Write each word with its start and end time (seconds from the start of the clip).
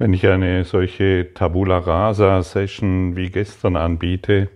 Wenn 0.00 0.12
ich 0.12 0.24
eine 0.28 0.62
solche 0.62 1.34
Tabula 1.34 1.78
Rasa 1.78 2.40
Session 2.44 3.16
wie 3.16 3.30
gestern 3.30 3.74
anbiete, 3.74 4.48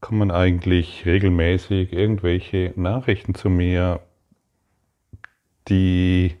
kommen 0.00 0.30
eigentlich 0.30 1.06
regelmäßig 1.06 1.94
irgendwelche 1.94 2.74
Nachrichten 2.76 3.34
zu 3.34 3.48
mir, 3.48 4.00
die 5.68 6.36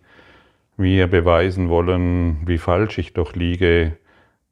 mir 0.76 1.06
beweisen 1.06 1.70
wollen, 1.70 2.46
wie 2.46 2.58
falsch 2.58 2.98
ich 2.98 3.14
doch 3.14 3.34
liege, 3.34 3.96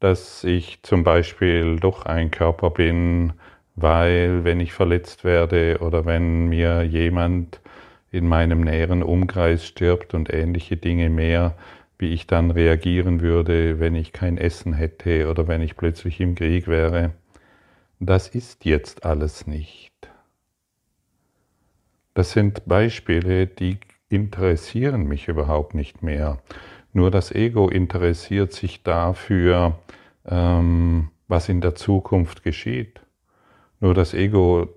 dass 0.01 0.45
ich 0.45 0.83
zum 0.83 1.05
Beispiel 1.05 1.77
doch 1.79 2.07
ein 2.07 2.31
Körper 2.31 2.71
bin, 2.71 3.35
weil 3.77 4.45
wenn 4.45 4.61
ich 4.61 4.73
verletzt 4.73 5.25
werde 5.25 5.81
oder 5.81 6.07
wenn 6.07 6.47
mir 6.49 6.85
jemand 6.85 7.61
in 8.11 8.29
meinem 8.29 8.63
näheren 8.63 9.03
Umkreis 9.03 9.67
stirbt 9.67 10.15
und 10.15 10.33
ähnliche 10.33 10.79
Dinge 10.79 11.11
mehr, 11.11 11.55
wie 12.05 12.13
ich 12.13 12.27
dann 12.27 12.51
reagieren 12.51 13.23
würde, 13.23 13.81
wenn 13.81 13.95
ich 13.95 14.13
kein 14.13 14.37
Essen 14.37 14.75
hätte 14.75 15.31
oder 15.31 15.49
wenn 15.49 15.63
ich 15.63 15.75
plötzlich 15.75 16.21
im 16.21 16.35
Krieg 16.35 16.69
wäre. 16.69 17.13
Das 17.99 18.29
ist 18.29 18.67
jetzt 18.67 19.07
alles 19.07 19.47
nicht. 19.47 19.95
Das 22.13 22.33
sind 22.33 22.67
Beispiele, 22.67 23.47
die 23.47 23.79
interessieren 24.11 25.07
mich 25.07 25.29
überhaupt 25.29 25.75
nicht 25.75 26.03
mehr. 26.03 26.43
Nur 26.93 27.11
das 27.11 27.33
Ego 27.33 27.71
interessiert 27.71 28.53
sich 28.53 28.83
dafür, 28.83 29.79
ähm, 30.27 31.09
was 31.27 31.49
in 31.49 31.63
der 31.63 31.75
Zukunft 31.75 32.43
geschieht. 32.43 33.01
Nur 33.81 33.95
das 33.95 34.13
Ego 34.13 34.69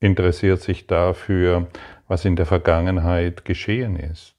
interessiert 0.00 0.62
sich 0.62 0.86
dafür, 0.86 1.66
was 2.08 2.24
in 2.24 2.34
der 2.34 2.46
Vergangenheit 2.46 3.44
geschehen 3.44 3.96
ist. 3.96 4.33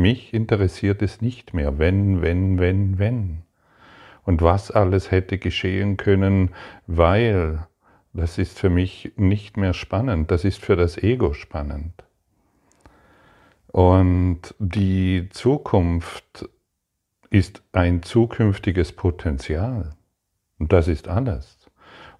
Mich 0.00 0.32
interessiert 0.32 1.02
es 1.02 1.20
nicht 1.20 1.52
mehr, 1.52 1.78
wenn, 1.78 2.22
wenn, 2.22 2.58
wenn, 2.58 2.98
wenn. 2.98 3.42
Und 4.24 4.40
was 4.40 4.70
alles 4.70 5.10
hätte 5.10 5.36
geschehen 5.36 5.98
können, 5.98 6.54
weil, 6.86 7.66
das 8.14 8.38
ist 8.38 8.58
für 8.58 8.70
mich 8.70 9.12
nicht 9.16 9.58
mehr 9.58 9.74
spannend, 9.74 10.30
das 10.30 10.46
ist 10.46 10.64
für 10.64 10.74
das 10.74 10.96
Ego 10.96 11.34
spannend. 11.34 11.92
Und 13.66 14.54
die 14.58 15.28
Zukunft 15.30 16.48
ist 17.28 17.62
ein 17.72 18.02
zukünftiges 18.02 18.92
Potenzial. 18.92 19.90
Und 20.58 20.72
das 20.72 20.88
ist 20.88 21.08
alles. 21.08 21.59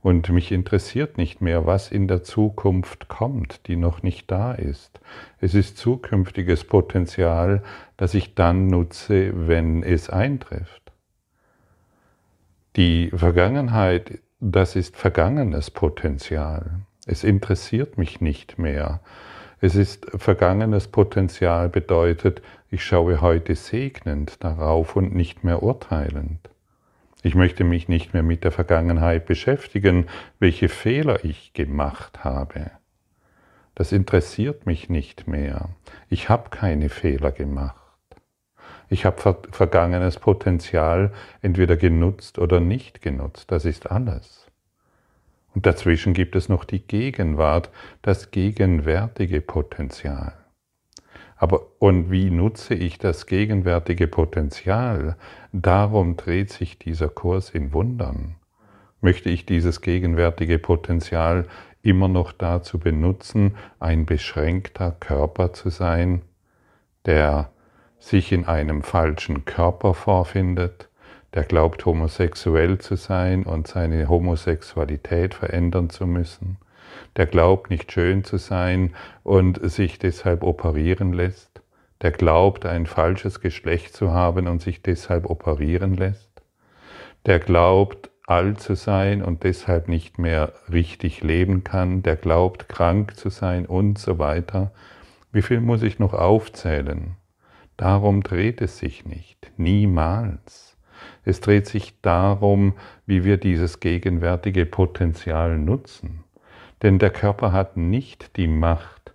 Und 0.02 0.30
mich 0.30 0.50
interessiert 0.50 1.18
nicht 1.18 1.42
mehr, 1.42 1.66
was 1.66 1.90
in 1.90 2.08
der 2.08 2.22
Zukunft 2.22 3.08
kommt, 3.08 3.66
die 3.66 3.76
noch 3.76 4.02
nicht 4.02 4.30
da 4.30 4.52
ist. 4.52 4.98
Es 5.40 5.54
ist 5.54 5.76
zukünftiges 5.76 6.64
Potenzial, 6.64 7.62
das 7.98 8.14
ich 8.14 8.34
dann 8.34 8.66
nutze, 8.68 9.48
wenn 9.48 9.82
es 9.82 10.08
eintrifft. 10.08 10.80
Die 12.76 13.10
Vergangenheit, 13.10 14.20
das 14.40 14.74
ist 14.74 14.96
vergangenes 14.96 15.70
Potenzial. 15.70 16.80
Es 17.04 17.24
interessiert 17.24 17.98
mich 17.98 18.22
nicht 18.22 18.58
mehr. 18.58 19.00
Es 19.60 19.74
ist 19.74 20.06
vergangenes 20.14 20.88
Potenzial 20.88 21.68
bedeutet, 21.68 22.40
ich 22.70 22.82
schaue 22.82 23.20
heute 23.20 23.54
segnend 23.54 24.42
darauf 24.42 24.96
und 24.96 25.14
nicht 25.14 25.44
mehr 25.44 25.62
urteilend. 25.62 26.38
Ich 27.22 27.34
möchte 27.34 27.64
mich 27.64 27.88
nicht 27.88 28.14
mehr 28.14 28.22
mit 28.22 28.44
der 28.44 28.52
Vergangenheit 28.52 29.26
beschäftigen, 29.26 30.06
welche 30.38 30.68
Fehler 30.68 31.24
ich 31.24 31.52
gemacht 31.52 32.24
habe. 32.24 32.70
Das 33.74 33.92
interessiert 33.92 34.66
mich 34.66 34.88
nicht 34.88 35.28
mehr. 35.28 35.70
Ich 36.08 36.28
habe 36.28 36.50
keine 36.50 36.88
Fehler 36.88 37.32
gemacht. 37.32 37.76
Ich 38.88 39.04
habe 39.04 39.36
vergangenes 39.52 40.18
Potenzial 40.18 41.12
entweder 41.42 41.76
genutzt 41.76 42.38
oder 42.38 42.58
nicht 42.58 43.02
genutzt. 43.02 43.50
Das 43.50 43.64
ist 43.64 43.90
alles. 43.90 44.46
Und 45.54 45.66
dazwischen 45.66 46.14
gibt 46.14 46.36
es 46.36 46.48
noch 46.48 46.64
die 46.64 46.80
Gegenwart, 46.80 47.70
das 48.02 48.30
gegenwärtige 48.30 49.40
Potenzial. 49.40 50.34
Aber 51.40 51.62
und 51.78 52.10
wie 52.10 52.30
nutze 52.30 52.74
ich 52.74 52.98
das 52.98 53.24
gegenwärtige 53.24 54.06
Potenzial? 54.08 55.16
Darum 55.54 56.18
dreht 56.18 56.50
sich 56.50 56.78
dieser 56.78 57.08
Kurs 57.08 57.48
in 57.48 57.72
Wundern. 57.72 58.36
Möchte 59.00 59.30
ich 59.30 59.46
dieses 59.46 59.80
gegenwärtige 59.80 60.58
Potenzial 60.58 61.46
immer 61.80 62.08
noch 62.08 62.32
dazu 62.32 62.78
benutzen, 62.78 63.56
ein 63.78 64.04
beschränkter 64.04 64.90
Körper 65.00 65.54
zu 65.54 65.70
sein, 65.70 66.20
der 67.06 67.50
sich 67.98 68.32
in 68.32 68.44
einem 68.44 68.82
falschen 68.82 69.46
Körper 69.46 69.94
vorfindet, 69.94 70.90
der 71.32 71.44
glaubt 71.44 71.86
homosexuell 71.86 72.76
zu 72.76 72.96
sein 72.96 73.44
und 73.44 73.66
seine 73.66 74.10
Homosexualität 74.10 75.32
verändern 75.32 75.88
zu 75.88 76.06
müssen, 76.06 76.58
der 77.16 77.26
glaubt 77.26 77.70
nicht 77.70 77.92
schön 77.92 78.24
zu 78.24 78.36
sein 78.36 78.94
und 79.22 79.60
sich 79.70 79.98
deshalb 79.98 80.42
operieren 80.42 81.12
lässt, 81.12 81.62
der 82.02 82.10
glaubt 82.10 82.66
ein 82.66 82.86
falsches 82.86 83.40
Geschlecht 83.40 83.94
zu 83.94 84.12
haben 84.12 84.46
und 84.48 84.62
sich 84.62 84.82
deshalb 84.82 85.28
operieren 85.28 85.96
lässt, 85.96 86.42
der 87.26 87.38
glaubt 87.38 88.10
alt 88.26 88.60
zu 88.60 88.76
sein 88.76 89.22
und 89.22 89.42
deshalb 89.42 89.88
nicht 89.88 90.18
mehr 90.18 90.52
richtig 90.72 91.22
leben 91.22 91.64
kann, 91.64 92.02
der 92.02 92.16
glaubt 92.16 92.68
krank 92.68 93.16
zu 93.16 93.28
sein 93.28 93.66
und 93.66 93.98
so 93.98 94.18
weiter. 94.18 94.70
Wie 95.32 95.42
viel 95.42 95.60
muss 95.60 95.82
ich 95.82 95.98
noch 95.98 96.14
aufzählen? 96.14 97.16
Darum 97.76 98.22
dreht 98.22 98.60
es 98.60 98.78
sich 98.78 99.04
nicht, 99.04 99.50
niemals. 99.56 100.76
Es 101.24 101.40
dreht 101.40 101.66
sich 101.66 102.00
darum, 102.02 102.74
wie 103.06 103.24
wir 103.24 103.36
dieses 103.36 103.80
gegenwärtige 103.80 104.66
Potenzial 104.66 105.58
nutzen. 105.58 106.24
Denn 106.82 106.98
der 106.98 107.10
Körper 107.10 107.52
hat 107.52 107.76
nicht 107.76 108.36
die 108.36 108.48
Macht, 108.48 109.12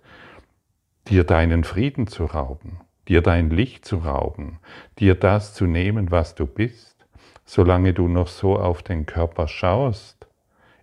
dir 1.08 1.24
deinen 1.24 1.64
Frieden 1.64 2.06
zu 2.06 2.24
rauben, 2.24 2.80
dir 3.08 3.22
dein 3.22 3.50
Licht 3.50 3.84
zu 3.84 3.98
rauben, 3.98 4.58
dir 4.98 5.14
das 5.14 5.54
zu 5.54 5.66
nehmen, 5.66 6.10
was 6.10 6.34
du 6.34 6.46
bist, 6.46 7.06
solange 7.44 7.92
du 7.92 8.08
noch 8.08 8.28
so 8.28 8.58
auf 8.58 8.82
den 8.82 9.06
Körper 9.06 9.48
schaust, 9.48 10.26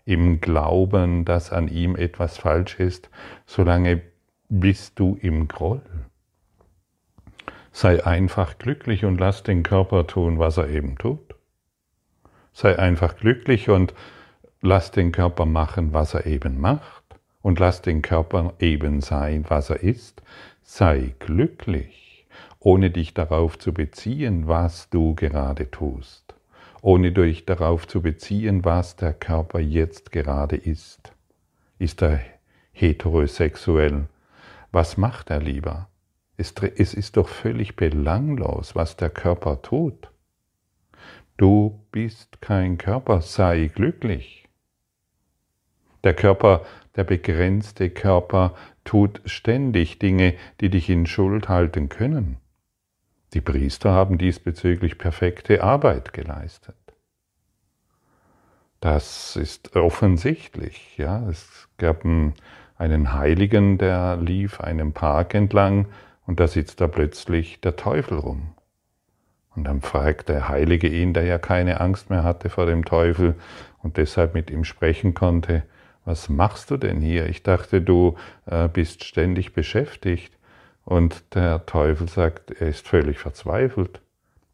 im 0.05 0.41
Glauben, 0.41 1.25
dass 1.25 1.51
an 1.51 1.67
ihm 1.67 1.95
etwas 1.95 2.37
falsch 2.37 2.79
ist, 2.79 3.09
solange 3.45 4.01
bist 4.49 4.99
du 4.99 5.17
im 5.21 5.47
Groll. 5.47 5.81
Sei 7.71 8.05
einfach 8.05 8.59
glücklich 8.59 9.05
und 9.05 9.19
lass 9.19 9.43
den 9.43 9.63
Körper 9.63 10.05
tun, 10.05 10.39
was 10.39 10.57
er 10.57 10.69
eben 10.69 10.97
tut. 10.97 11.35
Sei 12.51 12.77
einfach 12.77 13.15
glücklich 13.17 13.69
und 13.69 13.93
lass 14.63 14.91
den 14.91 15.11
Körper 15.11 15.45
machen, 15.45 15.91
was 15.91 16.13
er 16.13 16.25
eben 16.25 16.59
macht 16.59 17.03
und 17.41 17.59
lass 17.59 17.81
den 17.81 18.01
Körper 18.01 18.53
eben 18.59 19.01
sein, 19.01 19.43
was 19.49 19.69
er 19.69 19.83
ist. 19.83 20.23
Sei 20.63 21.13
glücklich, 21.19 22.25
ohne 22.59 22.89
dich 22.89 23.13
darauf 23.13 23.59
zu 23.59 23.73
beziehen, 23.73 24.47
was 24.47 24.89
du 24.89 25.15
gerade 25.15 25.69
tust, 25.69 26.33
ohne 26.81 27.11
dich 27.11 27.45
darauf 27.45 27.89
zu 27.89 28.01
beziehen, 28.01 28.63
was 28.63 28.95
der 28.95 29.11
Körper 29.13 29.59
jetzt 29.59 30.13
gerade 30.13 30.55
ist. 30.55 31.11
Ist 31.77 32.01
er 32.01 32.21
heterosexuell? 32.71 34.07
Was 34.71 34.95
macht 34.95 35.29
er 35.29 35.41
lieber? 35.41 35.89
Es 36.37 36.53
ist 36.93 37.17
doch 37.17 37.27
völlig 37.27 37.75
belanglos, 37.75 38.75
was 38.75 38.95
der 38.95 39.09
Körper 39.09 39.61
tut. 39.61 40.09
Du 41.35 41.83
bist 41.91 42.41
kein 42.41 42.77
Körper, 42.77 43.21
sei 43.21 43.67
glücklich. 43.67 44.42
Der 46.03 46.13
Körper, 46.13 46.65
der 46.95 47.03
begrenzte 47.03 47.89
Körper, 47.89 48.53
tut 48.83 49.21
ständig 49.25 49.99
Dinge, 49.99 50.33
die 50.61 50.69
dich 50.69 50.89
in 50.89 51.05
Schuld 51.05 51.49
halten 51.49 51.89
können. 51.89 52.37
Die 53.33 53.41
Priester 53.41 53.91
haben 53.91 54.17
diesbezüglich 54.17 54.97
perfekte 54.97 55.63
Arbeit 55.63 56.13
geleistet. 56.13 56.75
Das 58.79 59.37
ist 59.37 59.75
offensichtlich. 59.75 60.97
Ja. 60.97 61.27
Es 61.29 61.69
gab 61.77 62.03
einen 62.03 63.13
Heiligen, 63.13 63.77
der 63.77 64.17
lief 64.17 64.59
einem 64.59 64.91
Park 64.91 65.33
entlang 65.33 65.87
und 66.25 66.39
da 66.39 66.47
sitzt 66.47 66.81
da 66.81 66.87
plötzlich 66.87 67.61
der 67.61 67.77
Teufel 67.77 68.17
rum. 68.17 68.53
Und 69.55 69.65
dann 69.65 69.81
fragt 69.81 70.29
der 70.29 70.49
Heilige 70.49 70.87
ihn, 70.87 71.13
der 71.13 71.23
ja 71.23 71.37
keine 71.37 71.79
Angst 71.79 72.09
mehr 72.09 72.23
hatte 72.23 72.49
vor 72.49 72.65
dem 72.65 72.85
Teufel 72.85 73.35
und 73.81 73.97
deshalb 73.97 74.33
mit 74.33 74.51
ihm 74.51 74.63
sprechen 74.63 75.13
konnte, 75.13 75.63
was 76.05 76.29
machst 76.29 76.71
du 76.71 76.77
denn 76.77 77.01
hier? 77.01 77.27
Ich 77.27 77.43
dachte, 77.43 77.81
du 77.81 78.15
äh, 78.45 78.67
bist 78.67 79.03
ständig 79.03 79.53
beschäftigt. 79.53 80.33
Und 80.85 81.35
der 81.35 81.65
Teufel 81.65 82.09
sagt, 82.09 82.51
er 82.51 82.67
ist 82.67 82.87
völlig 82.87 83.19
verzweifelt. 83.19 84.01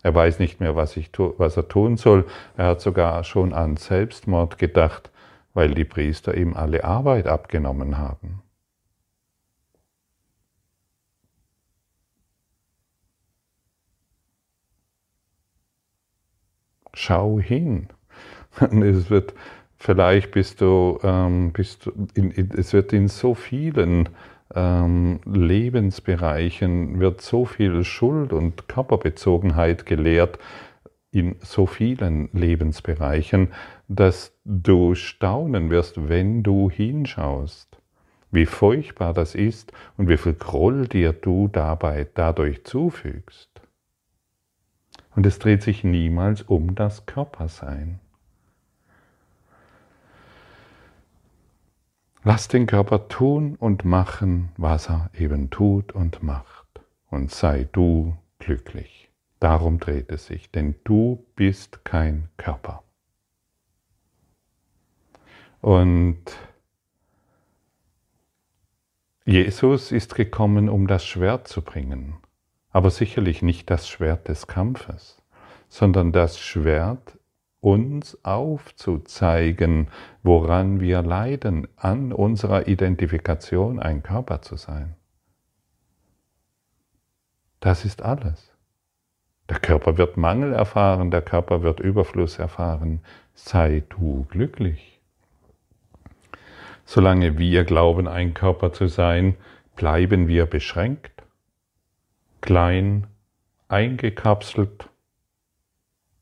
Er 0.03 0.13
weiß 0.15 0.39
nicht 0.39 0.59
mehr, 0.59 0.75
was, 0.75 0.93
tu, 1.11 1.33
was 1.37 1.57
er 1.57 1.67
tun 1.67 1.97
soll. 1.97 2.25
Er 2.55 2.67
hat 2.67 2.81
sogar 2.81 3.23
schon 3.23 3.53
an 3.53 3.77
Selbstmord 3.77 4.57
gedacht, 4.57 5.09
weil 5.53 5.73
die 5.73 5.85
Priester 5.85 6.35
ihm 6.37 6.55
alle 6.55 6.83
Arbeit 6.83 7.27
abgenommen 7.27 7.97
haben. 7.97 8.41
Schau 16.93 17.39
hin. 17.39 17.89
Es 18.59 19.09
wird, 19.09 19.33
vielleicht 19.79 20.31
bist 20.31 20.61
du, 20.61 20.99
ähm, 21.01 21.51
bist 21.51 21.89
in, 22.13 22.31
in, 22.31 22.51
es 22.51 22.73
wird 22.73 22.93
in 22.93 23.07
so 23.07 23.33
vielen 23.33 24.09
ähm, 24.53 25.19
Lebensbereichen 25.25 26.99
wird 26.99 27.21
so 27.21 27.45
viel 27.45 27.83
Schuld 27.83 28.33
und 28.33 28.67
Körperbezogenheit 28.67 29.85
gelehrt 29.85 30.39
in 31.11 31.35
so 31.39 31.65
vielen 31.65 32.29
Lebensbereichen, 32.33 33.49
dass 33.87 34.37
du 34.45 34.95
staunen 34.95 35.69
wirst, 35.69 36.09
wenn 36.09 36.43
du 36.43 36.69
hinschaust, 36.69 37.77
wie 38.31 38.45
furchtbar 38.45 39.13
das 39.13 39.33
ist 39.33 39.71
und 39.97 40.07
wie 40.07 40.17
viel 40.17 40.33
Groll 40.33 40.87
dir 40.87 41.13
du 41.13 41.47
dabei 41.47 42.07
dadurch 42.13 42.63
zufügst. 42.63 43.49
Und 45.15 45.25
es 45.25 45.39
dreht 45.39 45.63
sich 45.63 45.83
niemals 45.83 46.43
um 46.43 46.75
das 46.75 47.07
Körpersein. 47.07 47.99
Lass 52.23 52.47
den 52.49 52.67
Körper 52.67 53.07
tun 53.07 53.55
und 53.55 53.85
machen, 53.85 54.51
was 54.57 54.89
er 54.89 55.09
eben 55.17 55.49
tut 55.49 55.93
und 55.93 56.21
macht. 56.21 56.67
Und 57.09 57.31
sei 57.31 57.67
du 57.71 58.17
glücklich. 58.39 59.09
Darum 59.39 59.79
dreht 59.79 60.09
es 60.11 60.25
sich, 60.25 60.51
denn 60.51 60.75
du 60.83 61.25
bist 61.35 61.85
kein 61.85 62.29
Körper. 62.35 62.83
Und 65.61 66.23
Jesus 69.25 69.91
ist 69.91 70.15
gekommen, 70.15 70.69
um 70.69 70.87
das 70.87 71.05
Schwert 71.05 71.47
zu 71.47 71.61
bringen, 71.61 72.17
aber 72.71 72.89
sicherlich 72.89 73.41
nicht 73.41 73.69
das 73.69 73.87
Schwert 73.87 74.27
des 74.27 74.47
Kampfes, 74.47 75.21
sondern 75.67 76.11
das 76.11 76.39
Schwert 76.39 77.18
uns 77.61 78.23
aufzuzeigen, 78.23 79.89
woran 80.23 80.79
wir 80.79 81.01
leiden, 81.01 81.67
an 81.75 82.13
unserer 82.13 82.67
Identifikation 82.67 83.79
ein 83.79 84.01
Körper 84.03 84.41
zu 84.41 84.55
sein. 84.55 84.95
Das 87.59 87.83
ist 87.83 88.01
alles. 88.01 88.51
Der 89.49 89.59
Körper 89.59 89.97
wird 89.97 90.15
Mangel 90.15 90.53
erfahren, 90.53 91.11
der 91.11 91.21
Körper 91.21 91.61
wird 91.63 91.79
Überfluss 91.79 92.39
erfahren. 92.39 93.01
Sei 93.33 93.83
du 93.89 94.25
glücklich. 94.29 95.01
Solange 96.85 97.37
wir 97.37 97.65
glauben, 97.65 98.07
ein 98.07 98.33
Körper 98.33 98.71
zu 98.73 98.87
sein, 98.87 99.35
bleiben 99.75 100.27
wir 100.27 100.45
beschränkt, 100.45 101.23
klein, 102.41 103.07
eingekapselt, 103.67 104.89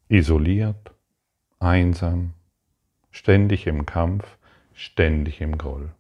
isoliert 0.10 0.97
einsam, 1.60 2.34
ständig 3.12 3.68
im 3.68 3.86
Kampf, 3.86 4.38
ständig 4.74 5.42
im 5.42 5.58
Groll. 5.58 5.92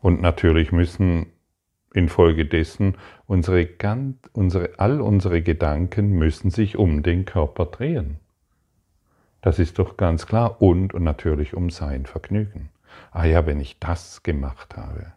Und 0.00 0.20
natürlich 0.20 0.72
müssen 0.72 1.26
infolgedessen 1.94 2.96
unsere, 3.26 3.68
unsere, 4.32 4.78
all 4.78 5.00
unsere 5.00 5.42
Gedanken 5.42 6.12
müssen 6.12 6.50
sich 6.50 6.76
um 6.76 7.02
den 7.02 7.24
Körper 7.24 7.66
drehen. 7.66 8.18
Das 9.42 9.58
ist 9.58 9.78
doch 9.78 9.96
ganz 9.96 10.26
klar. 10.26 10.62
Und, 10.62 10.94
und 10.94 11.02
natürlich 11.02 11.54
um 11.54 11.70
sein 11.70 12.06
Vergnügen. 12.06 12.70
Ah 13.10 13.24
ja, 13.24 13.46
wenn 13.46 13.60
ich 13.60 13.78
das 13.78 14.22
gemacht 14.22 14.76
habe, 14.76 15.12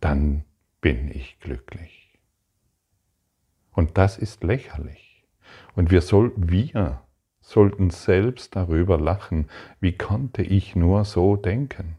dann 0.00 0.44
bin 0.80 1.10
ich 1.10 1.38
glücklich. 1.40 2.18
Und 3.72 3.98
das 3.98 4.18
ist 4.18 4.42
lächerlich. 4.42 5.24
Und 5.76 5.90
wir 5.90 6.00
soll, 6.00 6.32
wir 6.36 7.00
sollten 7.48 7.88
selbst 7.88 8.56
darüber 8.56 9.00
lachen, 9.00 9.48
wie 9.80 9.96
konnte 9.96 10.42
ich 10.42 10.76
nur 10.76 11.06
so 11.06 11.34
denken? 11.34 11.96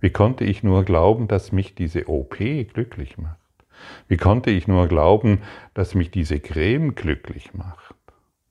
Wie 0.00 0.08
konnte 0.08 0.44
ich 0.44 0.62
nur 0.62 0.84
glauben, 0.84 1.28
dass 1.28 1.52
mich 1.52 1.74
diese 1.74 2.08
OP 2.08 2.38
glücklich 2.38 3.18
macht? 3.18 3.36
Wie 4.08 4.16
konnte 4.16 4.50
ich 4.50 4.66
nur 4.66 4.88
glauben, 4.88 5.42
dass 5.74 5.94
mich 5.94 6.10
diese 6.10 6.40
Creme 6.40 6.94
glücklich 6.94 7.52
macht, 7.52 7.94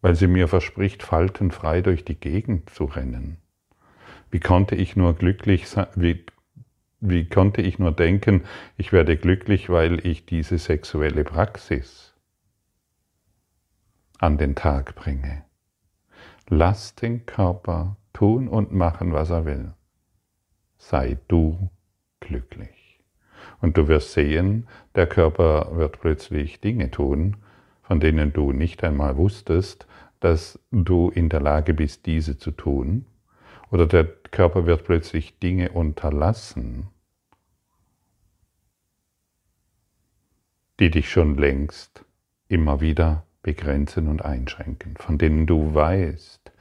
weil 0.01 0.13
sie 0.13 0.27
mir 0.27 0.47
verspricht, 0.47 1.01
faltenfrei 1.01 1.81
durch 1.81 2.06
die 2.06 2.19
Gegend 2.19 2.69
zu 2.69 2.85
rennen? 2.85 3.38
Wie 4.30 4.39
konnte 4.39 4.75
ich 4.75 4.95
nur 4.95 5.15
glücklich 5.15 5.65
wie, 5.95 6.24
wie 7.00 7.27
konnte 7.27 7.63
ich 7.63 7.80
nur 7.80 7.94
denken, 7.94 8.44
ich 8.77 8.92
werde 8.94 9.18
glücklich, 9.18 9.69
weil 9.69 10.06
ich 10.06 10.27
diese 10.27 10.59
sexuelle 10.59 11.24
Praxis 11.24 12.13
an 14.19 14.38
den 14.38 14.53
Tag 14.53 14.94
bringe? 14.94 15.48
Lass 16.51 16.95
den 16.95 17.27
Körper 17.27 17.97
tun 18.11 18.47
und 18.47 18.73
machen, 18.73 19.13
was 19.13 19.29
er 19.29 19.45
will. 19.45 19.73
Sei 20.77 21.19
du 21.27 21.69
glücklich. 22.19 22.99
Und 23.61 23.77
du 23.77 23.87
wirst 23.87 24.13
sehen, 24.13 24.67
der 24.95 25.05
Körper 25.05 25.77
wird 25.77 26.01
plötzlich 26.01 26.59
Dinge 26.59 26.89
tun, 26.89 27.37
von 27.83 27.99
denen 27.99 28.33
du 28.33 28.51
nicht 28.51 28.83
einmal 28.83 29.15
wusstest, 29.15 29.85
dass 30.21 30.59
du 30.71 31.09
in 31.09 31.29
der 31.29 31.39
Lage 31.39 31.75
bist, 31.75 32.07
diese 32.07 32.39
zu 32.39 32.49
tun. 32.49 33.05
Oder 33.69 33.85
der 33.85 34.05
Körper 34.05 34.65
wird 34.65 34.85
plötzlich 34.85 35.37
Dinge 35.37 35.71
unterlassen, 35.71 36.87
die 40.79 40.89
dich 40.89 41.11
schon 41.11 41.37
längst 41.37 42.05
immer 42.47 42.81
wieder 42.81 43.23
begrenzen 43.49 44.07
und 44.07 44.23
einschränken, 44.23 44.95
von 44.97 45.17
denen 45.17 45.47
du 45.47 45.73
weißt, 45.73 46.51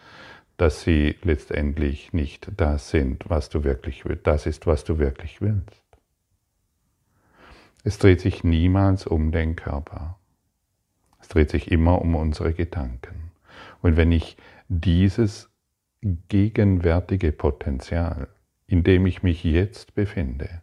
dass 0.56 0.80
sie 0.80 1.16
letztendlich 1.22 2.14
nicht 2.14 2.50
das 2.56 2.88
sind, 2.88 3.28
was 3.28 3.50
du 3.50 3.62
wirklich 3.62 4.06
willst, 4.06 4.26
das 4.26 4.46
ist, 4.46 4.66
was 4.66 4.84
du 4.84 4.98
wirklich 4.98 5.42
willst. 5.42 5.82
Es 7.84 7.98
dreht 7.98 8.22
sich 8.22 8.42
niemals 8.42 9.06
um 9.06 9.32
den 9.32 9.54
Körper. 9.54 10.18
Es 11.20 11.28
dreht 11.28 11.50
sich 11.50 11.70
immer 11.70 12.00
um 12.00 12.14
unsere 12.14 12.54
Gedanken. 12.54 13.32
Und 13.82 13.98
wenn 13.98 14.10
ich 14.10 14.38
dieses 14.68 15.50
gegenwärtige 16.00 17.32
Potenzial, 17.32 18.28
in 18.66 18.82
dem 18.82 19.04
ich 19.04 19.22
mich 19.22 19.44
jetzt 19.44 19.94
befinde, 19.94 20.62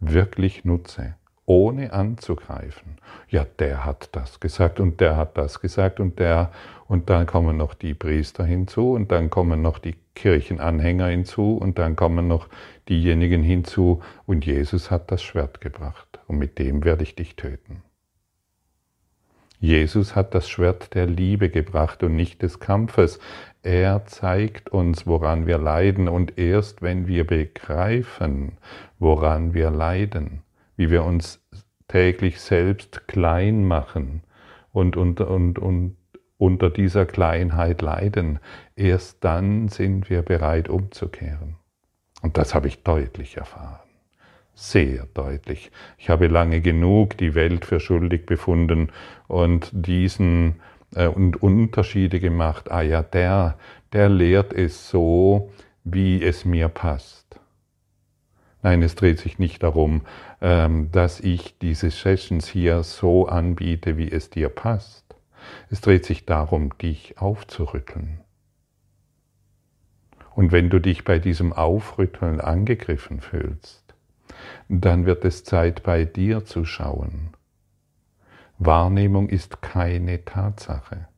wirklich 0.00 0.66
nutze, 0.66 1.14
ohne 1.46 1.92
anzugreifen. 1.92 2.98
Ja, 3.28 3.44
der 3.58 3.84
hat 3.84 4.10
das 4.12 4.40
gesagt 4.40 4.80
und 4.80 5.00
der 5.00 5.16
hat 5.16 5.36
das 5.36 5.60
gesagt 5.60 6.00
und 6.00 6.18
der 6.18 6.52
und 6.86 7.08
dann 7.10 7.26
kommen 7.26 7.56
noch 7.56 7.74
die 7.74 7.94
Priester 7.94 8.44
hinzu 8.44 8.92
und 8.92 9.10
dann 9.12 9.30
kommen 9.30 9.62
noch 9.62 9.78
die 9.78 9.96
Kirchenanhänger 10.14 11.06
hinzu 11.06 11.56
und 11.56 11.78
dann 11.78 11.96
kommen 11.96 12.28
noch 12.28 12.48
diejenigen 12.88 13.42
hinzu 13.42 14.02
und 14.26 14.44
Jesus 14.44 14.90
hat 14.90 15.10
das 15.10 15.22
Schwert 15.22 15.60
gebracht 15.60 16.20
und 16.26 16.38
mit 16.38 16.58
dem 16.58 16.84
werde 16.84 17.02
ich 17.02 17.14
dich 17.14 17.34
töten. 17.36 17.82
Jesus 19.58 20.16
hat 20.16 20.34
das 20.34 20.48
Schwert 20.48 20.94
der 20.94 21.06
Liebe 21.06 21.48
gebracht 21.48 22.02
und 22.02 22.16
nicht 22.16 22.42
des 22.42 22.58
Kampfes. 22.58 23.20
Er 23.62 24.04
zeigt 24.06 24.70
uns, 24.70 25.06
woran 25.06 25.46
wir 25.46 25.56
leiden 25.58 26.08
und 26.08 26.36
erst 26.36 26.82
wenn 26.82 27.06
wir 27.06 27.24
begreifen, 27.24 28.58
woran 28.98 29.54
wir 29.54 29.70
leiden, 29.70 30.42
wie 30.82 30.90
wir 30.90 31.04
uns 31.04 31.40
täglich 31.86 32.40
selbst 32.40 33.06
klein 33.06 33.64
machen 33.64 34.24
und, 34.72 34.96
und, 34.96 35.20
und, 35.20 35.60
und 35.60 35.96
unter 36.38 36.70
dieser 36.70 37.06
Kleinheit 37.06 37.82
leiden, 37.82 38.40
erst 38.74 39.22
dann 39.22 39.68
sind 39.68 40.10
wir 40.10 40.22
bereit 40.22 40.68
umzukehren. 40.68 41.54
Und 42.20 42.36
das 42.36 42.52
habe 42.52 42.66
ich 42.66 42.82
deutlich 42.82 43.36
erfahren. 43.36 43.78
Sehr 44.54 45.06
deutlich. 45.14 45.70
Ich 45.98 46.10
habe 46.10 46.26
lange 46.26 46.60
genug 46.60 47.16
die 47.16 47.36
Welt 47.36 47.64
für 47.64 47.78
schuldig 47.78 48.26
befunden 48.26 48.90
und 49.28 49.70
diesen 49.72 50.56
äh, 50.96 51.06
und 51.06 51.40
Unterschiede 51.44 52.18
gemacht. 52.18 52.72
Ah 52.72 52.82
ja, 52.82 53.04
der, 53.04 53.56
der 53.92 54.08
lehrt 54.08 54.52
es 54.52 54.90
so, 54.90 55.52
wie 55.84 56.24
es 56.24 56.44
mir 56.44 56.68
passt. 56.68 57.21
Nein, 58.62 58.82
es 58.82 58.94
dreht 58.94 59.18
sich 59.18 59.38
nicht 59.38 59.62
darum, 59.62 60.02
ähm, 60.40 60.90
dass 60.92 61.20
ich 61.20 61.58
diese 61.58 61.90
Sessions 61.90 62.46
hier 62.46 62.84
so 62.84 63.26
anbiete, 63.26 63.96
wie 63.96 64.10
es 64.10 64.30
dir 64.30 64.48
passt. 64.48 65.16
Es 65.68 65.80
dreht 65.80 66.04
sich 66.04 66.26
darum, 66.26 66.76
dich 66.78 67.18
aufzurütteln. 67.18 68.20
Und 70.34 70.52
wenn 70.52 70.70
du 70.70 70.78
dich 70.78 71.04
bei 71.04 71.18
diesem 71.18 71.52
Aufrütteln 71.52 72.40
angegriffen 72.40 73.20
fühlst, 73.20 73.82
dann 74.68 75.04
wird 75.06 75.24
es 75.24 75.44
Zeit, 75.44 75.82
bei 75.82 76.04
dir 76.04 76.44
zu 76.44 76.64
schauen. 76.64 77.30
Wahrnehmung 78.58 79.28
ist 79.28 79.60
keine 79.60 80.24
Tatsache. 80.24 81.08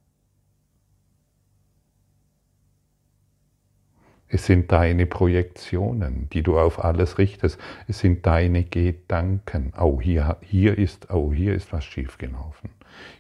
Es 4.35 4.47
sind 4.47 4.73
deine 4.73 5.07
Projektionen, 5.07 6.29
die 6.31 6.43
du 6.43 6.59
auf 6.59 6.83
alles 6.85 7.19
richtest. 7.19 7.57
Es 7.87 8.01
sind 8.01 8.27
deine 8.27 8.65
Gedanken. 8.65 9.73
Oh, 9.79 10.01
hier, 10.01 10.39
hier 10.41 10.77
ist, 10.77 11.09
oh, 11.13 11.33
hier 11.33 11.55
ist 11.55 11.73
was 11.73 11.85
schiefgelaufen. 11.85 12.71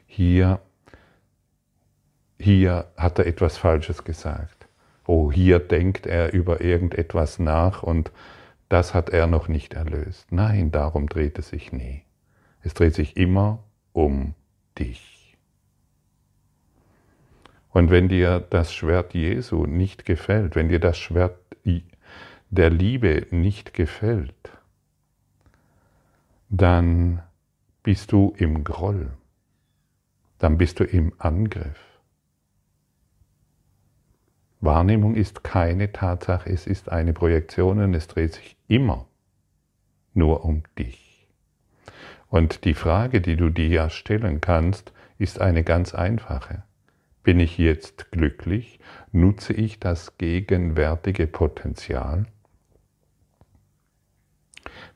Hier, 0.08 0.58
hier 2.36 2.86
hat 2.96 3.20
er 3.20 3.28
etwas 3.28 3.58
Falsches 3.58 4.02
gesagt. 4.02 4.66
Oh, 5.06 5.30
hier 5.30 5.60
denkt 5.60 6.04
er 6.04 6.32
über 6.32 6.60
irgendetwas 6.60 7.38
nach 7.38 7.84
und 7.84 8.10
das 8.68 8.92
hat 8.92 9.08
er 9.10 9.28
noch 9.28 9.46
nicht 9.46 9.74
erlöst. 9.74 10.32
Nein, 10.32 10.72
darum 10.72 11.08
dreht 11.08 11.38
es 11.38 11.50
sich 11.50 11.70
nie. 11.70 12.02
Es 12.62 12.74
dreht 12.74 12.96
sich 12.96 13.16
immer 13.16 13.62
um 13.92 14.34
dich. 14.76 15.13
Und 17.74 17.90
wenn 17.90 18.08
dir 18.08 18.38
das 18.38 18.72
Schwert 18.72 19.14
Jesu 19.14 19.66
nicht 19.66 20.04
gefällt, 20.04 20.54
wenn 20.54 20.68
dir 20.68 20.78
das 20.78 20.96
Schwert 20.96 21.36
der 22.48 22.70
Liebe 22.70 23.26
nicht 23.32 23.74
gefällt, 23.74 24.52
dann 26.48 27.20
bist 27.82 28.12
du 28.12 28.32
im 28.36 28.62
Groll, 28.62 29.10
dann 30.38 30.56
bist 30.56 30.78
du 30.78 30.84
im 30.84 31.14
Angriff. 31.18 31.80
Wahrnehmung 34.60 35.16
ist 35.16 35.42
keine 35.42 35.90
Tatsache, 35.90 36.48
es 36.48 36.68
ist 36.68 36.92
eine 36.92 37.12
Projektion 37.12 37.80
und 37.80 37.92
es 37.94 38.06
dreht 38.06 38.34
sich 38.34 38.56
immer 38.68 39.08
nur 40.12 40.44
um 40.44 40.62
dich. 40.78 41.28
Und 42.28 42.64
die 42.66 42.74
Frage, 42.74 43.20
die 43.20 43.34
du 43.34 43.50
dir 43.50 43.66
ja 43.66 43.90
stellen 43.90 44.40
kannst, 44.40 44.92
ist 45.18 45.40
eine 45.40 45.64
ganz 45.64 45.92
einfache. 45.92 46.62
Bin 47.24 47.40
ich 47.40 47.56
jetzt 47.56 48.12
glücklich? 48.12 48.78
Nutze 49.10 49.54
ich 49.54 49.80
das 49.80 50.18
gegenwärtige 50.18 51.26
Potenzial? 51.26 52.26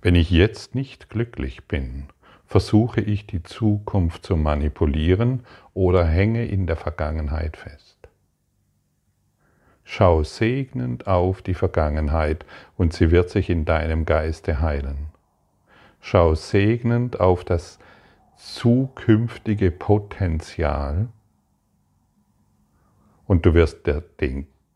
Wenn 0.02 0.14
ich 0.14 0.30
jetzt 0.30 0.74
nicht 0.74 1.08
glücklich 1.08 1.66
bin, 1.66 2.08
versuche 2.44 3.00
ich 3.00 3.26
die 3.26 3.42
Zukunft 3.42 4.26
zu 4.26 4.36
manipulieren 4.36 5.46
oder 5.72 6.04
hänge 6.04 6.44
in 6.44 6.66
der 6.66 6.76
Vergangenheit 6.76 7.56
fest. 7.56 7.96
Schau 9.82 10.22
segnend 10.22 11.06
auf 11.06 11.40
die 11.40 11.54
Vergangenheit 11.54 12.44
und 12.76 12.92
sie 12.92 13.10
wird 13.10 13.30
sich 13.30 13.48
in 13.48 13.64
deinem 13.64 14.04
Geiste 14.04 14.60
heilen. 14.60 15.06
Schau 16.02 16.34
segnend 16.34 17.20
auf 17.20 17.42
das 17.42 17.78
zukünftige 18.36 19.70
Potenzial 19.70 21.08
und 23.28 23.44
du 23.44 23.54
wirst 23.54 23.88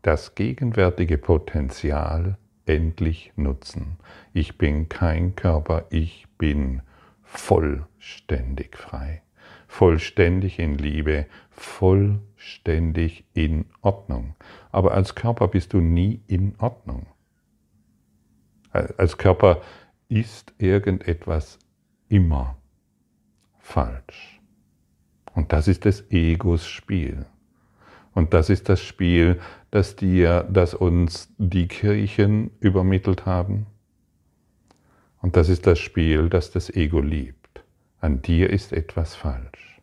das 0.02 0.34
gegenwärtige 0.34 1.18
Potenzial 1.18 2.36
endlich 2.66 3.32
nutzen. 3.34 3.96
Ich 4.32 4.58
bin 4.58 4.88
kein 4.88 5.34
Körper, 5.34 5.86
ich 5.90 6.28
bin 6.38 6.82
vollständig 7.22 8.76
frei, 8.76 9.22
vollständig 9.66 10.58
in 10.58 10.76
Liebe, 10.76 11.26
vollständig 11.50 13.24
in 13.32 13.64
Ordnung. 13.80 14.36
Aber 14.70 14.92
als 14.92 15.14
Körper 15.14 15.48
bist 15.48 15.72
du 15.72 15.80
nie 15.80 16.20
in 16.26 16.54
Ordnung. 16.58 17.06
Als 18.70 19.16
Körper 19.16 19.62
ist 20.08 20.52
irgendetwas 20.58 21.58
immer 22.08 22.58
falsch. 23.58 24.40
Und 25.34 25.54
das 25.54 25.68
ist 25.68 25.86
des 25.86 26.10
Egos 26.10 26.66
Spiel. 26.66 27.24
Und 28.14 28.34
das 28.34 28.50
ist 28.50 28.68
das 28.68 28.82
Spiel, 28.82 29.40
das 29.70 29.96
dir, 29.96 30.46
das 30.50 30.74
uns 30.74 31.32
die 31.38 31.68
Kirchen 31.68 32.50
übermittelt 32.60 33.24
haben. 33.26 33.66
Und 35.20 35.36
das 35.36 35.48
ist 35.48 35.66
das 35.66 35.78
Spiel, 35.78 36.28
das 36.28 36.50
das 36.50 36.68
Ego 36.68 37.00
liebt. 37.00 37.64
An 38.00 38.20
dir 38.20 38.50
ist 38.50 38.72
etwas 38.72 39.14
falsch. 39.14 39.80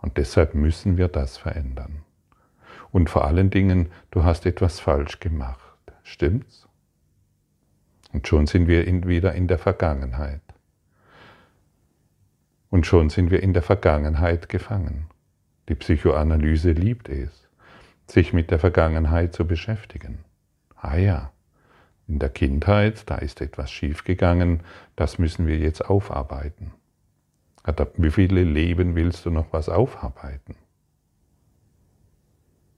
Und 0.00 0.16
deshalb 0.16 0.54
müssen 0.54 0.96
wir 0.96 1.08
das 1.08 1.36
verändern. 1.36 2.02
Und 2.90 3.10
vor 3.10 3.26
allen 3.26 3.50
Dingen, 3.50 3.88
du 4.10 4.24
hast 4.24 4.46
etwas 4.46 4.80
falsch 4.80 5.20
gemacht. 5.20 5.58
Stimmt's? 6.02 6.68
Und 8.12 8.28
schon 8.28 8.46
sind 8.46 8.68
wir 8.68 8.86
wieder 8.86 9.34
in 9.34 9.48
der 9.48 9.58
Vergangenheit. 9.58 10.42
Und 12.68 12.86
schon 12.86 13.10
sind 13.10 13.30
wir 13.30 13.42
in 13.42 13.52
der 13.52 13.62
Vergangenheit 13.62 14.48
gefangen. 14.48 15.06
Die 15.68 15.74
Psychoanalyse 15.74 16.72
liebt 16.72 17.08
es, 17.08 17.41
sich 18.06 18.32
mit 18.32 18.50
der 18.50 18.58
Vergangenheit 18.58 19.34
zu 19.34 19.46
beschäftigen. 19.46 20.24
Ah 20.76 20.96
ja, 20.96 21.32
in 22.08 22.18
der 22.18 22.28
Kindheit, 22.28 23.08
da 23.08 23.16
ist 23.16 23.40
etwas 23.40 23.70
schiefgegangen, 23.70 24.60
das 24.96 25.18
müssen 25.18 25.46
wir 25.46 25.58
jetzt 25.58 25.88
aufarbeiten. 25.88 26.72
Wie 27.96 28.10
viele 28.10 28.42
Leben 28.42 28.96
willst 28.96 29.24
du 29.24 29.30
noch 29.30 29.52
was 29.52 29.68
aufarbeiten? 29.68 30.56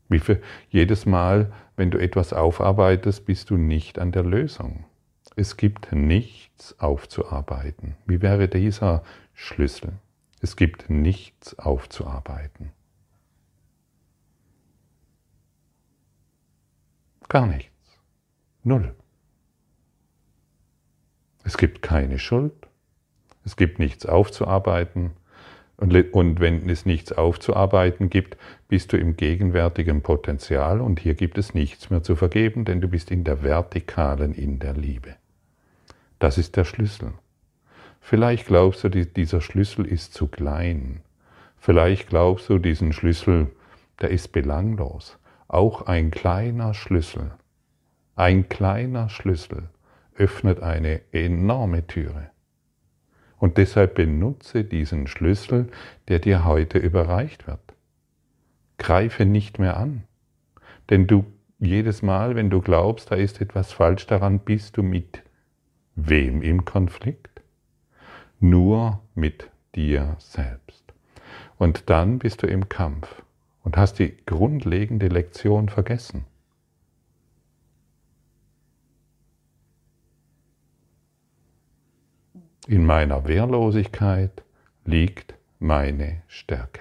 Wie 0.09 0.19
viel, 0.19 0.43
jedes 0.69 1.07
Mal, 1.07 1.53
wenn 1.77 1.91
du 1.91 1.99
etwas 1.99 2.33
aufarbeitest, 2.33 3.25
bist 3.25 3.51
du 3.51 3.57
nicht 3.57 3.99
an 3.99 4.13
der 4.13 4.23
Lösung. 4.23 4.85
Es 5.37 5.57
gibt 5.57 5.91
nichts 5.93 6.79
aufzuarbeiten. 6.79 7.97
Wie 8.07 8.21
wäre 8.21 8.47
dieser 8.47 9.03
Schlüssel? 9.33 9.95
Es 10.41 10.57
gibt 10.57 10.91
nichts 10.91 11.59
aufzuarbeiten. 11.59 12.71
Gar 17.29 17.47
nichts. 17.47 17.71
Null. 18.63 18.95
Es 21.45 21.57
gibt 21.57 21.83
keine 21.83 22.19
Schuld. 22.19 22.55
Es 23.45 23.57
gibt 23.57 23.79
nichts 23.79 24.07
aufzuarbeiten. 24.07 25.13
Und, 25.77 26.41
wenn 26.41 26.69
es 26.71 26.87
nichts 26.87 27.13
aufzuarbeiten 27.13 28.09
gibt, 28.09 28.37
bist 28.69 28.93
du 28.93 28.97
im 28.97 29.17
gegenwärtigen 29.17 30.03
Potenzial 30.03 30.81
und 30.81 31.01
hier 31.01 31.15
gibt 31.15 31.37
es 31.37 31.53
nichts 31.53 31.91
mehr 31.91 32.03
zu 32.03 32.15
vergeben, 32.15 32.65
denn 32.65 32.81
du 32.81 32.89
bist 32.89 33.11
in 33.11 33.25
der 33.25 33.43
Vertikalen, 33.43 34.35
in 34.35 34.61
der 34.61 34.75
Liebe. 34.75 35.17
Das 36.21 36.39
ist 36.39 36.57
der 36.57 36.65
Schlüssel. 36.65 37.13
Vielleicht 38.01 38.47
glaubst 38.47 38.85
du, 38.85 38.89
dieser 38.89 39.41
Schlüssel 39.41 39.85
ist 39.85 40.15
zu 40.15 40.29
klein. 40.29 41.01
Vielleicht 41.59 42.09
glaubst 42.09 42.49
du, 42.49 42.59
diesen 42.59 42.93
Schlüssel, 42.93 43.51
der 44.01 44.11
ist 44.11 44.29
belanglos. 44.33 45.19
Auch 45.49 45.83
ein 45.83 46.11
kleiner 46.11 46.75
Schlüssel, 46.75 47.33
ein 48.17 48.49
kleiner 48.49 49.09
Schlüssel 49.09 49.69
öffnet 50.17 50.61
eine 50.61 51.01
enorme 51.13 51.87
Türe. 51.87 52.31
Und 53.39 53.59
deshalb 53.59 53.95
benutze 53.95 54.65
diesen 54.65 55.07
Schlüssel, 55.07 55.71
der 56.09 56.19
dir 56.19 56.45
heute 56.45 56.79
überreicht 56.79 57.47
wird. 57.47 57.61
Greife 58.79 59.27
nicht 59.27 59.59
mehr 59.59 59.77
an, 59.77 60.05
denn 60.91 61.07
du 61.07 61.25
jedes 61.59 62.03
Mal, 62.03 62.35
wenn 62.37 62.51
du 62.51 62.61
glaubst, 62.61 63.11
da 63.11 63.17
ist 63.17 63.41
etwas 63.41 63.73
falsch 63.73 64.07
daran, 64.07 64.41
bist 64.41 64.77
du 64.77 64.83
mit 64.83 65.23
wem 65.95 66.43
im 66.43 66.65
Konflikt? 66.65 67.35
nur 68.45 69.01
mit 69.15 69.51
dir 69.75 70.17
selbst. 70.19 70.85
Und 71.57 71.89
dann 71.89 72.19
bist 72.19 72.43
du 72.43 72.47
im 72.47 72.69
Kampf 72.69 73.23
und 73.65 73.77
hast 73.77 73.99
die 73.99 74.17
grundlegende 74.27 75.09
Lektion 75.09 75.69
vergessen. 75.69 76.25
In 82.67 82.87
meiner 82.87 83.27
Wehrlosigkeit 83.27 84.43
liegt 84.85 85.35
meine 85.59 86.23
Stärke. 86.29 86.81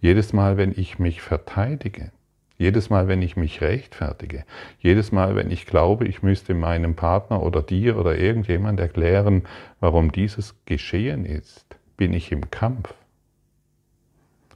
Jedes 0.00 0.32
Mal, 0.32 0.56
wenn 0.56 0.72
ich 0.76 0.98
mich 0.98 1.22
verteidige, 1.22 2.12
jedes 2.58 2.90
Mal, 2.90 3.08
wenn 3.08 3.22
ich 3.22 3.36
mich 3.36 3.60
rechtfertige, 3.60 4.44
jedes 4.78 5.12
Mal, 5.12 5.36
wenn 5.36 5.50
ich 5.50 5.66
glaube, 5.66 6.06
ich 6.06 6.22
müsste 6.22 6.54
meinem 6.54 6.94
Partner 6.94 7.42
oder 7.42 7.60
dir 7.60 7.98
oder 7.98 8.16
irgendjemand 8.16 8.80
erklären, 8.80 9.42
warum 9.80 10.12
dieses 10.12 10.54
geschehen 10.64 11.24
ist, 11.24 11.66
bin 11.96 12.12
ich 12.12 12.30
im 12.32 12.50
Kampf. 12.50 12.94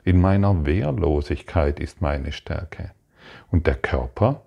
In 0.04 0.20
meiner 0.20 0.66
Wehrlosigkeit 0.66 1.80
ist 1.80 2.00
meine 2.00 2.32
Stärke. 2.32 2.92
Und 3.50 3.66
der 3.66 3.76
Körper 3.76 4.42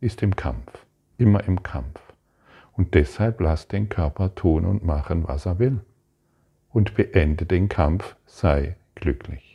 ist 0.00 0.22
im 0.22 0.36
Kampf, 0.36 0.84
immer 1.18 1.44
im 1.44 1.62
Kampf. 1.62 2.00
Und 2.72 2.94
deshalb 2.94 3.40
lass 3.40 3.68
den 3.68 3.88
Körper 3.88 4.34
tun 4.34 4.64
und 4.64 4.84
machen, 4.84 5.28
was 5.28 5.46
er 5.46 5.58
will. 5.58 5.80
Und 6.70 6.94
beende 6.94 7.46
den 7.46 7.68
Kampf, 7.68 8.16
sei 8.26 8.76
glücklich 8.94 9.54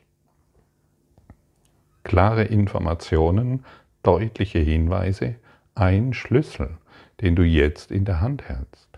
klare 2.10 2.44
Informationen, 2.44 3.64
deutliche 4.02 4.58
Hinweise, 4.58 5.36
ein 5.76 6.14
Schlüssel, 6.14 6.78
den 7.22 7.36
du 7.36 7.44
jetzt 7.44 7.92
in 7.92 8.04
der 8.04 8.20
Hand 8.20 8.50
hältst. 8.50 8.90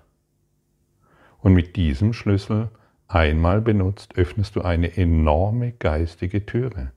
Und 1.39 1.53
mit 1.53 1.75
diesem 1.75 2.13
Schlüssel 2.13 2.69
einmal 3.13 3.61
benutzt, 3.61 4.17
öffnest 4.17 4.55
du 4.55 4.61
eine 4.61 4.97
enorme 4.97 5.71
geistige 5.73 6.45
Türe 6.45 6.91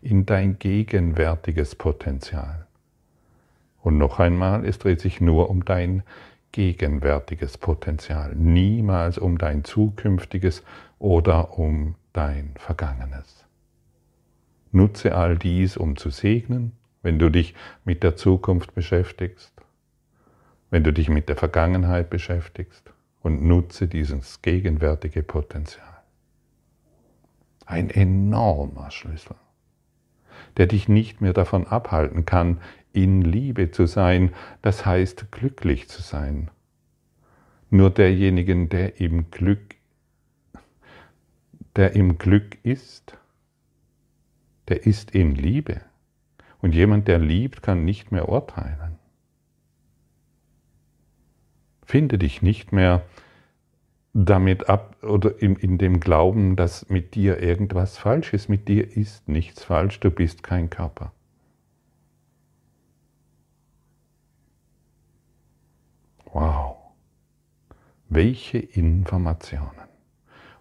in 0.00 0.26
dein 0.26 0.58
gegenwärtiges 0.58 1.74
Potenzial. 1.74 2.66
Und 3.80 3.98
noch 3.98 4.18
einmal, 4.18 4.64
es 4.64 4.78
dreht 4.78 5.00
sich 5.00 5.20
nur 5.20 5.50
um 5.50 5.64
dein 5.64 6.02
gegenwärtiges 6.52 7.58
Potenzial, 7.58 8.34
niemals 8.34 9.18
um 9.18 9.38
dein 9.38 9.64
zukünftiges 9.64 10.62
oder 10.98 11.58
um 11.58 11.96
dein 12.12 12.54
Vergangenes. 12.56 13.44
nutze 14.70 15.14
all 15.14 15.36
dies, 15.36 15.76
um 15.76 15.96
zu 15.96 16.10
segnen, 16.10 16.72
wenn 17.02 17.18
du 17.18 17.30
dich 17.30 17.54
mit 17.84 18.02
der 18.02 18.16
Zukunft 18.16 18.74
beschäftigst, 18.74 19.52
wenn 20.70 20.84
du 20.84 20.92
dich 20.92 21.08
mit 21.08 21.28
der 21.28 21.36
Vergangenheit 21.36 22.08
beschäftigst 22.10 22.92
und 23.22 23.42
nutze 23.42 23.88
dieses 23.88 24.42
gegenwärtige 24.42 25.22
Potenzial. 25.22 25.86
Ein 27.66 27.90
enormer 27.90 28.90
Schlüssel, 28.90 29.36
der 30.56 30.66
dich 30.66 30.88
nicht 30.88 31.20
mehr 31.20 31.32
davon 31.32 31.66
abhalten 31.66 32.24
kann, 32.24 32.60
in 32.92 33.22
Liebe 33.22 33.70
zu 33.70 33.86
sein, 33.86 34.32
das 34.60 34.84
heißt 34.84 35.32
glücklich 35.32 35.88
zu 35.88 36.02
sein. 36.02 36.50
Nur 37.70 37.90
derjenigen, 37.90 38.68
der 38.68 39.00
im 39.00 39.30
Glück, 39.30 39.76
der 41.76 41.94
im 41.94 42.18
Glück 42.18 42.58
ist, 42.64 43.16
der 44.68 44.84
ist 44.84 45.12
in 45.12 45.34
Liebe. 45.34 45.80
Und 46.60 46.74
jemand, 46.74 47.08
der 47.08 47.18
liebt, 47.18 47.62
kann 47.62 47.84
nicht 47.84 48.12
mehr 48.12 48.28
urteilen. 48.28 48.91
Finde 51.92 52.16
dich 52.16 52.40
nicht 52.40 52.72
mehr 52.72 53.02
damit 54.14 54.70
ab 54.70 54.96
oder 55.02 55.42
in, 55.42 55.56
in 55.56 55.76
dem 55.76 56.00
Glauben, 56.00 56.56
dass 56.56 56.88
mit 56.88 57.14
dir 57.14 57.42
irgendwas 57.42 57.98
falsch 57.98 58.32
ist. 58.32 58.48
Mit 58.48 58.66
dir 58.66 58.96
ist 58.96 59.28
nichts 59.28 59.62
falsch, 59.62 60.00
du 60.00 60.10
bist 60.10 60.42
kein 60.42 60.70
Körper. 60.70 61.12
Wow. 66.24 66.76
Welche 68.08 68.56
Informationen 68.56 69.68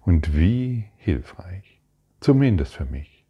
und 0.02 0.36
wie 0.36 0.84
hilfreich, 0.98 1.80
zumindest 2.20 2.74
für 2.74 2.84
mich. 2.84 3.24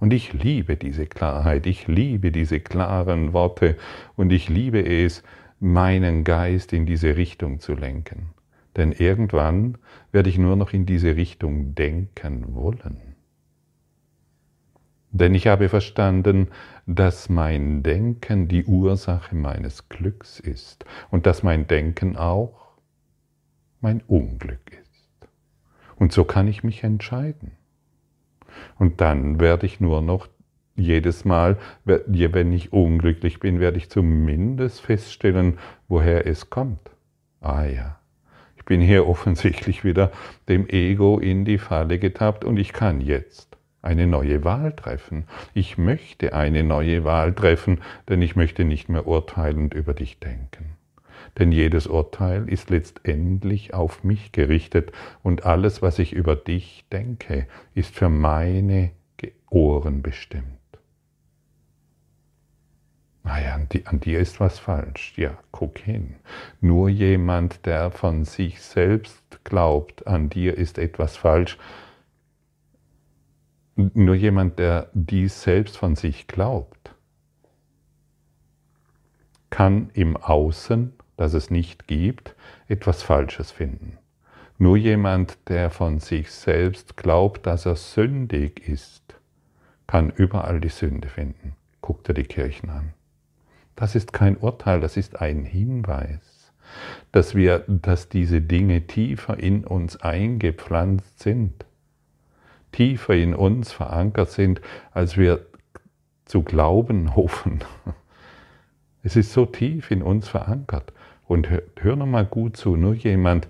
Und 0.00 0.14
ich 0.14 0.32
liebe 0.32 0.78
diese 0.78 1.04
Klarheit, 1.04 1.66
ich 1.66 1.88
liebe 1.88 2.32
diese 2.32 2.60
klaren 2.60 3.34
Worte 3.34 3.76
und 4.16 4.32
ich 4.32 4.48
liebe 4.48 4.80
es, 4.80 5.22
meinen 5.60 6.24
Geist 6.24 6.72
in 6.72 6.86
diese 6.86 7.16
Richtung 7.16 7.60
zu 7.60 7.74
lenken. 7.74 8.30
Denn 8.76 8.92
irgendwann 8.92 9.78
werde 10.12 10.30
ich 10.30 10.38
nur 10.38 10.56
noch 10.56 10.72
in 10.72 10.86
diese 10.86 11.16
Richtung 11.16 11.74
denken 11.74 12.54
wollen. 12.54 13.14
Denn 15.10 15.32
ich 15.34 15.46
habe 15.46 15.68
verstanden, 15.68 16.48
dass 16.86 17.28
mein 17.28 17.84
Denken 17.84 18.48
die 18.48 18.64
Ursache 18.64 19.36
meines 19.36 19.88
Glücks 19.88 20.40
ist 20.40 20.84
und 21.10 21.26
dass 21.26 21.44
mein 21.44 21.68
Denken 21.68 22.16
auch 22.16 22.74
mein 23.80 24.02
Unglück 24.08 24.72
ist. 24.72 25.28
Und 25.94 26.12
so 26.12 26.24
kann 26.24 26.48
ich 26.48 26.64
mich 26.64 26.82
entscheiden. 26.82 27.52
Und 28.76 29.00
dann 29.00 29.38
werde 29.38 29.66
ich 29.66 29.78
nur 29.78 30.02
noch 30.02 30.26
jedes 30.76 31.24
Mal, 31.24 31.58
wenn 31.84 32.52
ich 32.52 32.72
unglücklich 32.72 33.40
bin, 33.40 33.60
werde 33.60 33.78
ich 33.78 33.90
zumindest 33.90 34.80
feststellen, 34.80 35.58
woher 35.88 36.26
es 36.26 36.50
kommt. 36.50 36.90
Ah 37.40 37.64
ja, 37.64 37.98
ich 38.56 38.64
bin 38.64 38.80
hier 38.80 39.06
offensichtlich 39.08 39.84
wieder 39.84 40.10
dem 40.48 40.68
Ego 40.68 41.18
in 41.18 41.44
die 41.44 41.58
Falle 41.58 41.98
getappt 41.98 42.44
und 42.44 42.56
ich 42.56 42.72
kann 42.72 43.00
jetzt 43.00 43.56
eine 43.82 44.06
neue 44.06 44.44
Wahl 44.44 44.72
treffen. 44.72 45.24
Ich 45.52 45.76
möchte 45.76 46.32
eine 46.32 46.64
neue 46.64 47.04
Wahl 47.04 47.34
treffen, 47.34 47.82
denn 48.08 48.22
ich 48.22 48.34
möchte 48.34 48.64
nicht 48.64 48.88
mehr 48.88 49.06
urteilend 49.06 49.74
über 49.74 49.92
dich 49.92 50.18
denken. 50.18 50.76
Denn 51.38 51.52
jedes 51.52 51.86
Urteil 51.86 52.48
ist 52.48 52.70
letztendlich 52.70 53.74
auf 53.74 54.04
mich 54.04 54.32
gerichtet 54.32 54.92
und 55.22 55.44
alles, 55.44 55.82
was 55.82 55.98
ich 55.98 56.12
über 56.12 56.36
dich 56.36 56.84
denke, 56.92 57.46
ist 57.74 57.94
für 57.94 58.08
meine 58.08 58.92
Ohren 59.50 60.02
bestimmt. 60.02 60.63
Naja, 63.24 63.54
an, 63.54 63.68
an 63.86 64.00
dir 64.00 64.20
ist 64.20 64.38
was 64.38 64.58
falsch. 64.58 65.14
Ja, 65.16 65.36
guck 65.50 65.78
hin. 65.78 66.16
Nur 66.60 66.90
jemand, 66.90 67.64
der 67.66 67.90
von 67.90 68.24
sich 68.24 68.60
selbst 68.60 69.42
glaubt, 69.44 70.06
an 70.06 70.28
dir 70.28 70.56
ist 70.56 70.78
etwas 70.78 71.16
falsch, 71.16 71.58
nur 73.76 74.14
jemand, 74.14 74.58
der 74.58 74.88
dies 74.92 75.42
selbst 75.42 75.76
von 75.76 75.96
sich 75.96 76.28
glaubt, 76.28 76.94
kann 79.50 79.90
im 79.94 80.16
Außen, 80.16 80.92
das 81.16 81.34
es 81.34 81.50
nicht 81.50 81.88
gibt, 81.88 82.36
etwas 82.68 83.02
Falsches 83.02 83.50
finden. 83.50 83.98
Nur 84.58 84.76
jemand, 84.76 85.48
der 85.48 85.70
von 85.70 85.98
sich 85.98 86.30
selbst 86.30 86.96
glaubt, 86.96 87.46
dass 87.46 87.66
er 87.66 87.74
sündig 87.74 88.68
ist, 88.68 89.02
kann 89.88 90.10
überall 90.10 90.60
die 90.60 90.68
Sünde 90.68 91.08
finden. 91.08 91.56
Guck 91.80 92.04
dir 92.04 92.14
die 92.14 92.24
Kirchen 92.24 92.70
an. 92.70 92.94
Das 93.76 93.94
ist 93.94 94.12
kein 94.12 94.36
Urteil, 94.36 94.80
das 94.80 94.96
ist 94.96 95.20
ein 95.20 95.44
Hinweis, 95.44 96.52
dass 97.12 97.34
wir, 97.34 97.64
dass 97.66 98.08
diese 98.08 98.40
Dinge 98.40 98.86
tiefer 98.86 99.38
in 99.38 99.64
uns 99.64 99.96
eingepflanzt 99.96 101.20
sind, 101.20 101.64
tiefer 102.72 103.14
in 103.14 103.34
uns 103.34 103.72
verankert 103.72 104.30
sind, 104.30 104.60
als 104.92 105.16
wir 105.16 105.46
zu 106.24 106.42
glauben 106.42 107.16
hoffen. 107.16 107.60
Es 109.02 109.16
ist 109.16 109.32
so 109.32 109.44
tief 109.44 109.90
in 109.90 110.02
uns 110.02 110.28
verankert. 110.28 110.92
Und 111.26 111.48
hör, 111.48 111.62
hör 111.80 111.96
nochmal 111.96 112.26
gut 112.26 112.56
zu, 112.56 112.76
nur 112.76 112.94
jemand, 112.94 113.48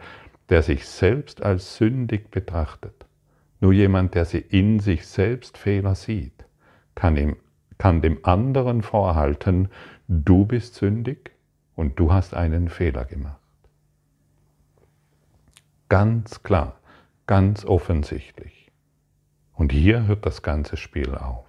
der 0.49 0.63
sich 0.63 0.87
selbst 0.87 1.43
als 1.43 1.77
sündig 1.77 2.31
betrachtet, 2.31 3.07
nur 3.61 3.73
jemand, 3.73 4.15
der 4.15 4.25
sie 4.25 4.39
in 4.39 4.79
sich 4.79 5.07
selbst 5.07 5.59
Fehler 5.59 5.95
sieht, 5.95 6.45
kann, 6.95 7.17
ihm, 7.17 7.37
kann 7.79 8.01
dem 8.01 8.19
anderen 8.25 8.83
vorhalten, 8.83 9.69
du 10.09 10.45
bist 10.45 10.75
sündig 10.75 11.33
und 11.75 11.99
du 11.99 12.13
hast 12.13 12.35
einen 12.35 12.69
Fehler 12.69 13.05
gemacht. 13.05 13.41
Ganz 15.89 16.43
klar, 16.43 16.79
ganz 17.27 17.65
offensichtlich. 17.65 18.71
Und 19.53 19.73
hier 19.73 20.07
hört 20.07 20.27
das 20.27 20.43
ganze 20.43 20.77
Spiel 20.77 21.15
auf. 21.15 21.47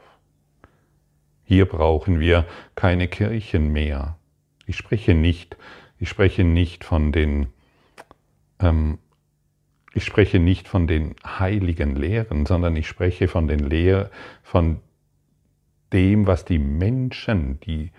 Hier 1.44 1.66
brauchen 1.66 2.20
wir 2.20 2.46
keine 2.76 3.08
Kirchen 3.08 3.72
mehr. 3.72 4.18
Ich 4.66 4.78
spreche 4.78 5.14
nicht, 5.14 5.58
ich 6.00 6.10
spreche 6.10 6.44
nicht 6.44 6.84
von 6.84 7.12
den, 7.12 7.48
ähm, 8.60 8.98
ich 9.94 10.04
spreche 10.06 10.40
nicht 10.40 10.68
von 10.68 10.88
den 10.88 11.16
heiligen 11.24 11.96
Lehren, 11.96 12.46
sondern 12.46 12.76
ich 12.76 12.88
spreche 12.88 13.28
von 13.28 13.48
den 13.48 13.60
Lehr, 13.60 14.10
von 14.44 14.82
dem, 15.94 16.28
was 16.28 16.46
die 16.46 16.60
Menschen, 16.60 17.60
die 17.62 17.92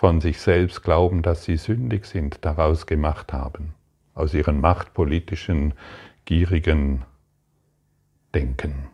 von 0.00 0.22
sich 0.22 0.40
selbst 0.40 0.82
glauben, 0.82 1.20
dass 1.20 1.44
sie 1.44 1.58
sündig 1.58 2.06
sind, 2.06 2.38
daraus 2.40 2.86
gemacht 2.86 3.34
haben, 3.34 3.74
aus 4.14 4.32
ihren 4.32 4.58
machtpolitischen, 4.58 5.74
gierigen 6.24 7.02
Denken. 8.34 8.86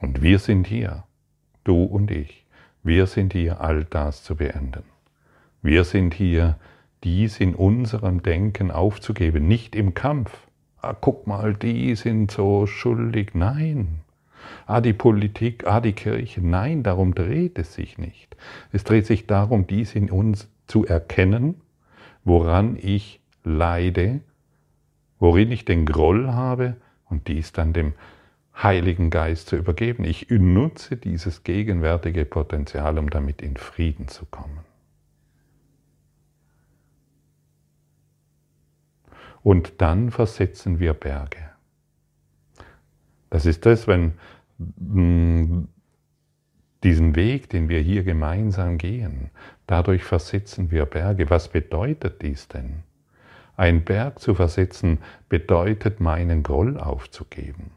Und 0.00 0.22
wir 0.22 0.38
sind 0.38 0.66
hier, 0.66 1.04
du 1.62 1.84
und 1.84 2.10
ich, 2.10 2.46
wir 2.82 3.06
sind 3.06 3.34
hier, 3.34 3.60
all 3.60 3.84
das 3.84 4.24
zu 4.24 4.36
beenden. 4.36 4.84
Wir 5.60 5.84
sind 5.84 6.14
hier, 6.14 6.58
dies 7.04 7.38
in 7.38 7.54
unserem 7.54 8.22
Denken 8.22 8.70
aufzugeben, 8.70 9.46
nicht 9.46 9.76
im 9.76 9.92
Kampf. 9.92 10.48
Ah, 10.80 10.94
guck 10.98 11.26
mal, 11.26 11.52
die 11.52 11.96
sind 11.96 12.30
so 12.30 12.66
schuldig. 12.66 13.34
Nein, 13.34 14.01
ah 14.66 14.80
die 14.80 14.92
Politik, 14.92 15.66
ah 15.66 15.80
die 15.80 15.92
Kirche. 15.92 16.40
Nein, 16.40 16.82
darum 16.82 17.14
dreht 17.14 17.58
es 17.58 17.74
sich 17.74 17.98
nicht. 17.98 18.36
Es 18.72 18.84
dreht 18.84 19.06
sich 19.06 19.26
darum, 19.26 19.66
dies 19.66 19.94
in 19.94 20.10
uns 20.10 20.48
zu 20.66 20.86
erkennen, 20.86 21.60
woran 22.24 22.76
ich 22.80 23.20
leide, 23.44 24.20
worin 25.18 25.52
ich 25.52 25.64
den 25.64 25.86
Groll 25.86 26.32
habe 26.32 26.76
und 27.08 27.28
dies 27.28 27.52
dann 27.52 27.72
dem 27.72 27.94
Heiligen 28.54 29.10
Geist 29.10 29.48
zu 29.48 29.56
übergeben. 29.56 30.04
Ich 30.04 30.28
nutze 30.30 30.96
dieses 30.96 31.42
gegenwärtige 31.42 32.24
Potenzial, 32.24 32.98
um 32.98 33.10
damit 33.10 33.42
in 33.42 33.56
Frieden 33.56 34.08
zu 34.08 34.26
kommen. 34.26 34.60
Und 39.42 39.80
dann 39.80 40.10
versetzen 40.10 40.78
wir 40.78 40.94
Berge. 40.94 41.51
Das 43.32 43.46
ist 43.46 43.64
das, 43.64 43.88
wenn 43.88 44.12
diesen 46.84 47.16
Weg, 47.16 47.48
den 47.48 47.70
wir 47.70 47.80
hier 47.80 48.04
gemeinsam 48.04 48.76
gehen, 48.76 49.30
dadurch 49.66 50.04
versetzen 50.04 50.70
wir 50.70 50.84
Berge. 50.84 51.30
Was 51.30 51.48
bedeutet 51.48 52.20
dies 52.20 52.48
denn? 52.48 52.82
Ein 53.56 53.84
Berg 53.84 54.18
zu 54.18 54.34
versetzen 54.34 54.98
bedeutet, 55.30 55.98
meinen 55.98 56.42
Groll 56.42 56.76
aufzugeben, 56.76 57.70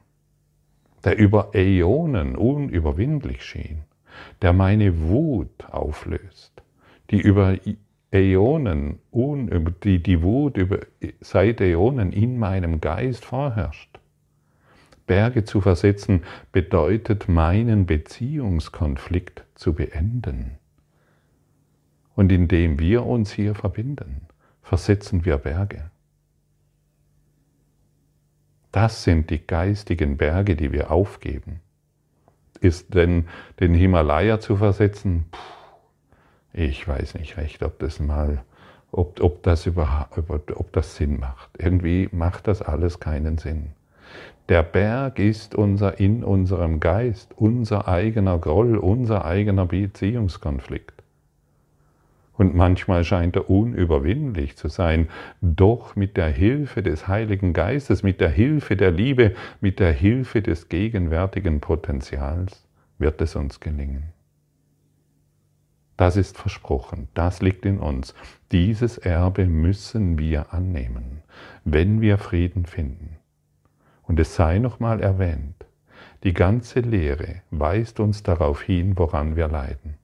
der 1.05 1.17
über 1.17 1.51
Äonen 1.53 2.35
unüberwindlich 2.35 3.41
schien, 3.41 3.85
der 4.41 4.51
meine 4.51 5.07
Wut 5.07 5.69
auflöst, 5.71 6.63
die 7.11 7.21
über 7.21 7.55
Äonen, 8.11 8.99
die, 9.85 10.03
die 10.03 10.21
Wut 10.21 10.57
über, 10.57 10.79
seit 11.21 11.61
Äonen 11.61 12.11
in 12.11 12.37
meinem 12.39 12.81
Geist 12.81 13.23
vorherrscht 13.23 13.99
Berge 15.07 15.43
zu 15.45 15.61
versetzen 15.61 16.23
bedeutet, 16.51 17.27
meinen 17.29 17.85
Beziehungskonflikt 17.85 19.43
zu 19.55 19.73
beenden. 19.73 20.57
Und 22.15 22.31
indem 22.31 22.79
wir 22.79 23.05
uns 23.05 23.31
hier 23.31 23.55
verbinden, 23.55 24.27
versetzen 24.63 25.25
wir 25.25 25.37
Berge. 25.37 25.91
Das 28.71 29.03
sind 29.03 29.29
die 29.29 29.45
geistigen 29.45 30.17
Berge, 30.17 30.55
die 30.55 30.71
wir 30.71 30.91
aufgeben. 30.91 31.61
Ist 32.59 32.93
denn 32.93 33.27
den 33.59 33.73
Himalaya 33.73 34.39
zu 34.39 34.57
versetzen? 34.57 35.25
Puh, 35.31 35.39
ich 36.53 36.87
weiß 36.87 37.15
nicht 37.15 37.37
recht, 37.37 37.63
ob 37.63 37.79
das 37.79 37.99
mal, 37.99 38.43
ob, 38.91 39.21
ob, 39.21 39.43
das 39.43 39.65
überhaupt, 39.65 40.17
ob 40.51 40.73
das 40.73 40.95
Sinn 40.95 41.19
macht. 41.19 41.49
Irgendwie 41.57 42.09
macht 42.11 42.47
das 42.47 42.61
alles 42.61 42.99
keinen 42.99 43.37
Sinn. 43.37 43.73
Der 44.47 44.61
Berg 44.61 45.17
ist 45.17 45.55
unser 45.55 45.99
in 45.99 46.23
unserem 46.23 46.79
Geist, 46.79 47.33
unser 47.35 47.87
eigener 47.87 48.37
Groll, 48.37 48.77
unser 48.77 49.25
eigener 49.25 49.65
Beziehungskonflikt. 49.65 51.01
Und 52.37 52.53
manchmal 52.53 53.03
scheint 53.03 53.35
er 53.37 53.49
unüberwindlich 53.49 54.55
zu 54.55 54.67
sein, 54.67 55.07
doch 55.41 55.95
mit 55.95 56.15
der 56.15 56.29
Hilfe 56.29 56.83
des 56.83 57.07
Heiligen 57.07 57.53
Geistes, 57.53 58.03
mit 58.03 58.21
der 58.21 58.29
Hilfe 58.29 58.75
der 58.75 58.91
Liebe, 58.91 59.33
mit 59.61 59.79
der 59.79 59.93
Hilfe 59.93 60.41
des 60.41 60.69
gegenwärtigen 60.69 61.59
Potenzials 61.59 62.67
wird 62.99 63.21
es 63.21 63.35
uns 63.35 63.59
gelingen. 63.59 64.13
Das 65.97 66.17
ist 66.17 66.37
versprochen, 66.37 67.07
das 67.13 67.41
liegt 67.41 67.65
in 67.65 67.79
uns. 67.79 68.13
Dieses 68.51 68.97
Erbe 68.97 69.45
müssen 69.45 70.19
wir 70.19 70.53
annehmen, 70.53 71.21
wenn 71.63 72.01
wir 72.01 72.17
Frieden 72.17 72.65
finden. 72.65 73.17
Und 74.07 74.19
es 74.19 74.35
sei 74.35 74.59
nochmal 74.59 75.01
erwähnt, 75.01 75.65
die 76.23 76.33
ganze 76.33 76.79
Lehre 76.79 77.41
weist 77.51 77.99
uns 77.99 78.23
darauf 78.23 78.61
hin, 78.61 78.97
woran 78.97 79.35
wir 79.35 79.47
leiden. 79.47 79.95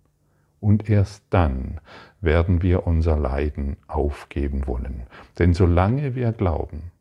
Und 0.60 0.90
erst 0.90 1.24
dann 1.32 1.80
werden 2.22 2.62
wir 2.62 2.86
unser 2.86 3.18
Leiden 3.18 3.78
aufgeben 3.88 4.68
wollen. 4.68 5.08
Denn 5.40 5.54
solange 5.54 6.14
wir 6.16 6.32
glauben, 6.32 6.92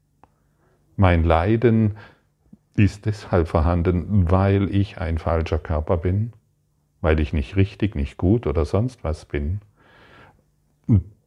mein 0.97 1.25
Leiden 1.25 1.97
ist 2.77 3.05
deshalb 3.05 3.49
vorhanden, 3.49 4.31
weil 4.31 4.75
ich 4.75 4.99
ein 4.99 5.19
falscher 5.19 5.59
Körper 5.59 5.99
bin, 5.99 6.33
weil 7.01 7.21
ich 7.21 7.33
nicht 7.33 7.57
richtig, 7.57 7.95
nicht 7.95 8.17
gut 8.17 8.47
oder 8.47 8.65
sonst 8.65 9.05
was 9.05 9.27
bin, 9.27 9.61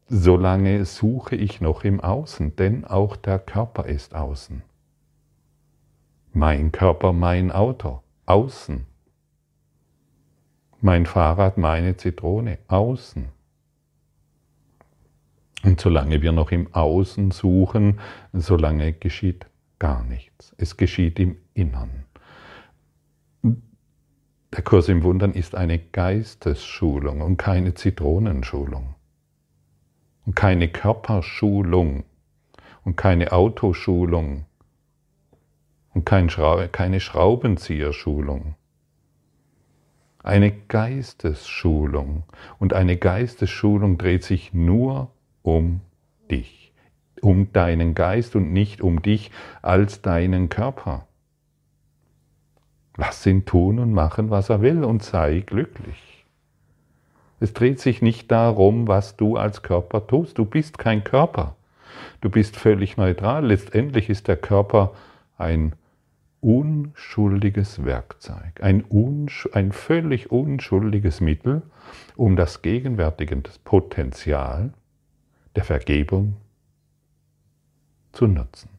solange 0.08 0.86
suche 0.86 1.36
ich 1.36 1.62
noch 1.62 1.84
im 1.84 2.00
Außen, 2.00 2.56
denn 2.56 2.86
auch 2.86 3.16
der 3.16 3.40
Körper 3.40 3.86
ist 3.86 4.16
außen. 4.16 4.64
Mein 6.36 6.72
Körper, 6.72 7.14
mein 7.14 7.52
Auto, 7.52 8.02
außen. 8.26 8.88
Mein 10.82 11.06
Fahrrad, 11.06 11.60
meine 11.60 11.96
Zitrone, 11.96 12.58
außen. 12.68 13.30
Und 15.64 15.80
solange 15.80 16.24
wir 16.24 16.32
noch 16.32 16.50
im 16.50 16.74
Außen 16.74 17.30
suchen, 17.30 18.00
solange 18.34 18.94
geschieht 18.94 19.46
gar 19.78 20.04
nichts. 20.04 20.56
Es 20.58 20.76
geschieht 20.76 21.20
im 21.20 21.38
Innern. 21.54 22.06
Der 23.44 24.64
Kurs 24.64 24.90
im 24.90 25.04
Wundern 25.04 25.34
ist 25.34 25.54
eine 25.54 25.78
Geistesschulung 25.78 27.22
und 27.22 27.38
keine 27.38 27.76
Zitronenschulung. 27.76 28.96
Und 30.26 30.36
keine 30.36 30.68
Körperschulung 30.68 32.06
und 32.84 32.98
keine 32.98 33.32
Autoschulung 33.32 34.46
und 35.94 36.06
kein 36.06 36.30
Schra 36.30 36.68
keine 36.68 37.00
Schraubenzieherschulung. 37.00 38.56
Eine 40.24 40.52
Geistesschulung. 40.52 42.24
Und 42.58 42.74
eine 42.74 42.98
Geistesschulung 42.98 43.98
dreht 43.98 44.24
sich 44.24 44.54
nur 44.54 45.12
um 45.42 45.82
dich, 46.32 46.72
um 47.22 47.52
deinen 47.52 47.94
Geist 47.94 48.36
und 48.36 48.54
nicht 48.54 48.82
um 48.82 49.02
dich 49.02 49.32
als 49.62 50.02
deinen 50.02 50.50
Körper. 50.50 51.06
Lass 52.96 53.26
ihn 53.26 53.46
tun 53.46 53.80
und 53.80 53.92
machen, 53.92 54.30
was 54.30 54.50
er 54.50 54.62
will 54.62 54.84
und 54.84 55.04
sei 55.04 55.42
glücklich. 55.42 56.26
Es 57.40 57.52
dreht 57.52 57.82
sich 57.82 58.02
nicht 58.02 58.32
darum, 58.32 58.88
was 58.88 59.18
du 59.18 59.36
als 59.36 59.64
Körper 59.64 60.08
tust. 60.08 60.38
Du 60.38 60.46
bist 60.46 60.78
kein 60.78 61.04
Körper. 61.04 61.58
Du 62.22 62.30
bist 62.30 62.56
völlig 62.56 62.96
neutral. 62.96 63.46
Letztendlich 63.46 64.10
ist 64.10 64.30
der 64.30 64.38
Körper 64.38 64.94
ein 65.38 65.74
unschuldiges 66.44 67.86
Werkzeug, 67.86 68.62
ein, 68.62 68.84
unsch 68.84 69.48
ein 69.54 69.72
völlig 69.72 70.30
unschuldiges 70.30 71.22
Mittel, 71.22 71.62
um 72.16 72.36
das 72.36 72.62
gegenwärtige 72.62 73.38
Potenzial 73.64 74.74
der 75.56 75.64
Vergebung 75.64 76.36
zu 78.12 78.28
nutzen. 78.28 78.70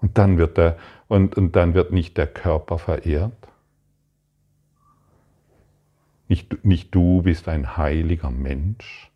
Und 0.00 0.16
dann 0.16 0.38
wird, 0.38 0.56
der, 0.56 0.78
und, 1.08 1.36
und 1.36 1.56
dann 1.56 1.74
wird 1.74 1.92
nicht 1.92 2.16
der 2.16 2.26
Körper 2.26 2.78
verehrt, 2.78 3.48
nicht, 6.28 6.64
nicht 6.64 6.94
du 6.94 7.22
bist 7.22 7.48
ein 7.48 7.76
heiliger 7.76 8.30
Mensch, 8.30 9.09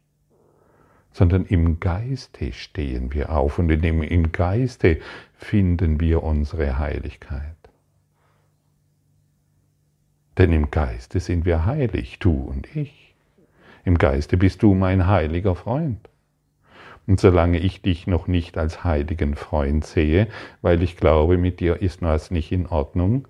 sondern 1.15 1.47
im 1.47 1.79
Geiste 1.79 2.53
stehen 2.53 3.15
wir 3.15 3.31
auf 3.31 3.61
und 3.61 3.71
in 3.71 3.81
dem, 3.81 4.03
im 4.03 4.33
Geiste 4.33 4.99
finden 5.37 6.01
wir 6.01 6.25
unsere 6.25 6.77
Heiligkeit. 6.77 7.55
Denn 10.37 10.53
im 10.53 10.73
Geiste 10.73 11.21
sind 11.21 11.45
wir 11.45 11.65
heilig, 11.65 12.19
du 12.19 12.33
und 12.33 12.75
ich. 12.75 13.15
Im 13.85 13.97
Geiste 13.97 14.37
bist 14.37 14.65
du 14.65 14.75
mein 14.75 15.07
heiliger 15.07 15.55
Freund. 15.55 16.01
Und 17.07 17.21
solange 17.21 17.59
ich 17.59 17.81
dich 17.81 18.09
noch 18.09 18.27
nicht 18.27 18.59
als 18.59 18.83
heiligen 18.83 19.37
Freund 19.37 19.87
sehe, 19.87 20.27
weil 20.63 20.83
ich 20.83 20.97
glaube, 20.97 21.39
mit 21.39 21.61
dir 21.61 21.81
ist 21.81 22.03
was 22.03 22.33
nicht 22.33 22.51
in 22.51 22.67
Ordnung, 22.67 23.29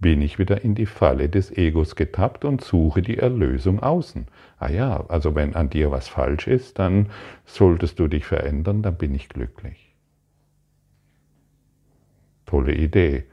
bin 0.00 0.20
ich 0.20 0.38
wieder 0.38 0.62
in 0.62 0.74
die 0.74 0.86
Falle 0.86 1.28
des 1.28 1.50
Egos 1.50 1.96
getappt 1.96 2.44
und 2.44 2.62
suche 2.62 3.02
die 3.02 3.18
Erlösung 3.18 3.80
außen. 3.80 4.26
Ah 4.58 4.70
ja, 4.70 5.04
also 5.08 5.34
wenn 5.34 5.54
an 5.54 5.70
dir 5.70 5.90
was 5.90 6.08
falsch 6.08 6.46
ist, 6.46 6.78
dann 6.78 7.10
solltest 7.44 7.98
du 7.98 8.08
dich 8.08 8.26
verändern, 8.26 8.82
dann 8.82 8.96
bin 8.96 9.14
ich 9.14 9.28
glücklich. 9.28 9.94
Tolle 12.46 12.74
Idee. 12.74 13.24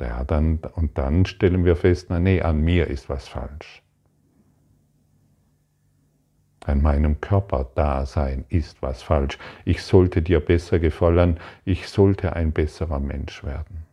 Ja, 0.00 0.24
dann, 0.24 0.60
und 0.74 0.98
dann 0.98 1.24
stellen 1.24 1.64
wir 1.64 1.76
fest, 1.76 2.06
na 2.10 2.20
nee, 2.20 2.42
an 2.42 2.60
mir 2.60 2.86
ist 2.88 3.08
was 3.08 3.28
falsch. 3.28 3.82
An 6.64 6.82
meinem 6.82 7.20
Körperdasein 7.20 8.44
ist 8.48 8.82
was 8.82 9.02
falsch. 9.02 9.38
Ich 9.64 9.82
sollte 9.82 10.20
dir 10.20 10.40
besser 10.40 10.78
gefallen, 10.78 11.38
ich 11.64 11.88
sollte 11.88 12.34
ein 12.34 12.52
besserer 12.52 12.98
Mensch 12.98 13.44
werden. 13.44 13.85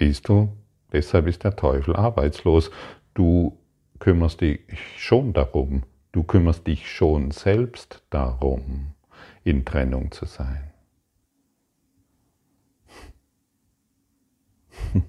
Siehst 0.00 0.28
du, 0.30 0.56
deshalb 0.92 1.26
ist 1.26 1.44
der 1.44 1.54
Teufel 1.56 1.94
arbeitslos. 1.94 2.70
Du 3.12 3.58
kümmerst 3.98 4.40
dich 4.40 4.60
schon 4.96 5.34
darum, 5.34 5.82
du 6.12 6.22
kümmerst 6.22 6.66
dich 6.66 6.90
schon 6.90 7.32
selbst 7.32 8.02
darum, 8.08 8.94
in 9.44 9.66
Trennung 9.66 10.10
zu 10.10 10.24
sein. 10.24 10.72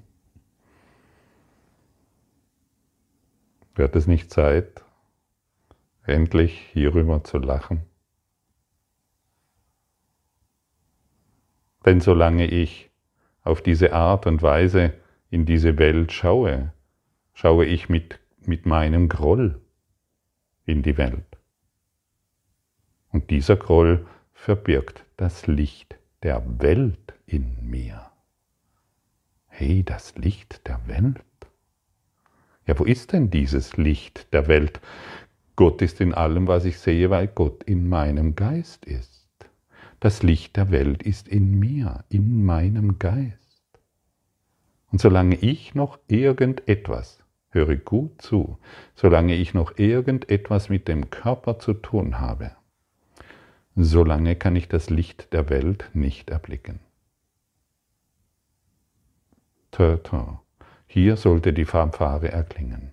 Wird 3.75 3.95
es 3.95 4.07
nicht 4.07 4.29
Zeit, 4.29 4.83
endlich 6.03 6.67
hierüber 6.73 7.23
zu 7.23 7.37
lachen? 7.37 7.83
Denn 11.85 12.01
solange 12.01 12.45
ich 12.45 12.90
auf 13.43 13.61
diese 13.61 13.93
Art 13.93 14.27
und 14.27 14.41
Weise 14.41 14.93
in 15.29 15.45
diese 15.45 15.77
Welt 15.77 16.11
schaue, 16.11 16.73
schaue 17.33 17.65
ich 17.65 17.89
mit, 17.89 18.19
mit 18.45 18.65
meinem 18.65 19.09
Groll 19.09 19.59
in 20.65 20.83
die 20.83 20.97
Welt. 20.97 21.25
Und 23.09 23.29
dieser 23.29 23.55
Groll 23.55 24.05
verbirgt 24.33 25.05
das 25.17 25.47
Licht 25.47 25.95
der 26.23 26.43
Welt 26.61 27.13
in 27.25 27.69
mir. 27.69 28.11
Hey, 29.47 29.83
das 29.83 30.15
Licht 30.15 30.67
der 30.67 30.87
Welt? 30.87 31.21
Ja, 32.65 32.77
wo 32.79 32.85
ist 32.85 33.11
denn 33.11 33.29
dieses 33.29 33.75
Licht 33.77 34.31
der 34.33 34.47
Welt? 34.47 34.79
Gott 35.55 35.81
ist 35.81 35.99
in 35.99 36.13
allem, 36.13 36.47
was 36.47 36.65
ich 36.65 36.79
sehe, 36.79 37.09
weil 37.09 37.27
Gott 37.27 37.63
in 37.63 37.89
meinem 37.89 38.35
Geist 38.35 38.85
ist. 38.85 39.20
Das 40.01 40.23
Licht 40.23 40.57
der 40.57 40.71
Welt 40.71 41.03
ist 41.03 41.27
in 41.27 41.59
mir, 41.59 42.05
in 42.09 42.43
meinem 42.43 42.97
Geist. 42.97 43.61
Und 44.91 44.99
solange 44.99 45.35
ich 45.35 45.75
noch 45.75 45.99
irgendetwas, 46.07 47.23
höre 47.51 47.75
gut 47.75 48.19
zu, 48.19 48.57
solange 48.95 49.35
ich 49.35 49.53
noch 49.53 49.77
irgendetwas 49.77 50.69
mit 50.69 50.87
dem 50.87 51.11
Körper 51.11 51.59
zu 51.59 51.75
tun 51.75 52.19
habe, 52.19 52.55
solange 53.75 54.35
kann 54.35 54.55
ich 54.55 54.67
das 54.67 54.89
Licht 54.89 55.33
der 55.33 55.49
Welt 55.49 55.91
nicht 55.93 56.31
erblicken. 56.31 56.79
Tö, 59.69 59.99
Hier 60.87 61.15
sollte 61.15 61.53
die 61.53 61.65
Fanfare 61.65 62.31
erklingen. 62.31 62.91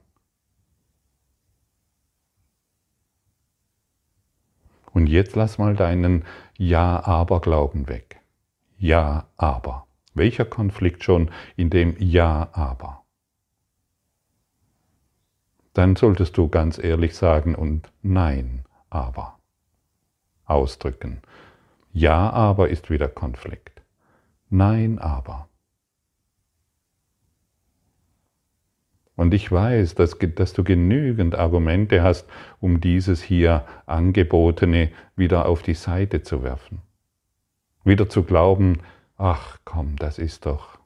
Und 4.92 5.06
jetzt 5.06 5.36
lass 5.36 5.58
mal 5.58 5.76
deinen 5.76 6.24
Ja-Aber-Glauben 6.58 7.88
weg. 7.88 8.20
Ja-Aber. 8.76 9.86
Welcher 10.14 10.44
Konflikt 10.44 11.04
schon 11.04 11.30
in 11.56 11.70
dem 11.70 11.96
Ja-Aber? 11.98 13.04
Dann 15.72 15.96
solltest 15.96 16.36
du 16.36 16.48
ganz 16.48 16.78
ehrlich 16.78 17.14
sagen 17.16 17.54
und 17.54 17.92
Nein, 18.02 18.64
aber 18.90 19.38
ausdrücken. 20.44 21.22
Ja, 21.92 22.30
aber 22.30 22.68
ist 22.68 22.90
wieder 22.90 23.08
Konflikt. 23.08 23.82
Nein, 24.50 24.98
aber. 24.98 25.47
Und 29.18 29.34
ich 29.34 29.50
weiß, 29.50 29.96
dass, 29.96 30.16
dass, 30.36 30.52
du 30.52 30.62
genügend 30.62 31.34
Argumente 31.34 32.04
hast, 32.04 32.28
um 32.60 32.80
dieses 32.80 33.20
hier 33.20 33.64
Angebotene 33.84 34.92
wieder 35.16 35.46
auf 35.46 35.62
die 35.62 35.74
Seite 35.74 36.22
zu 36.22 36.44
werfen. 36.44 36.82
Wieder 37.82 38.08
zu 38.08 38.22
glauben, 38.22 38.78
ach 39.16 39.58
komm, 39.64 39.96
das 39.96 40.20
ist 40.20 40.46
doch. 40.46 40.78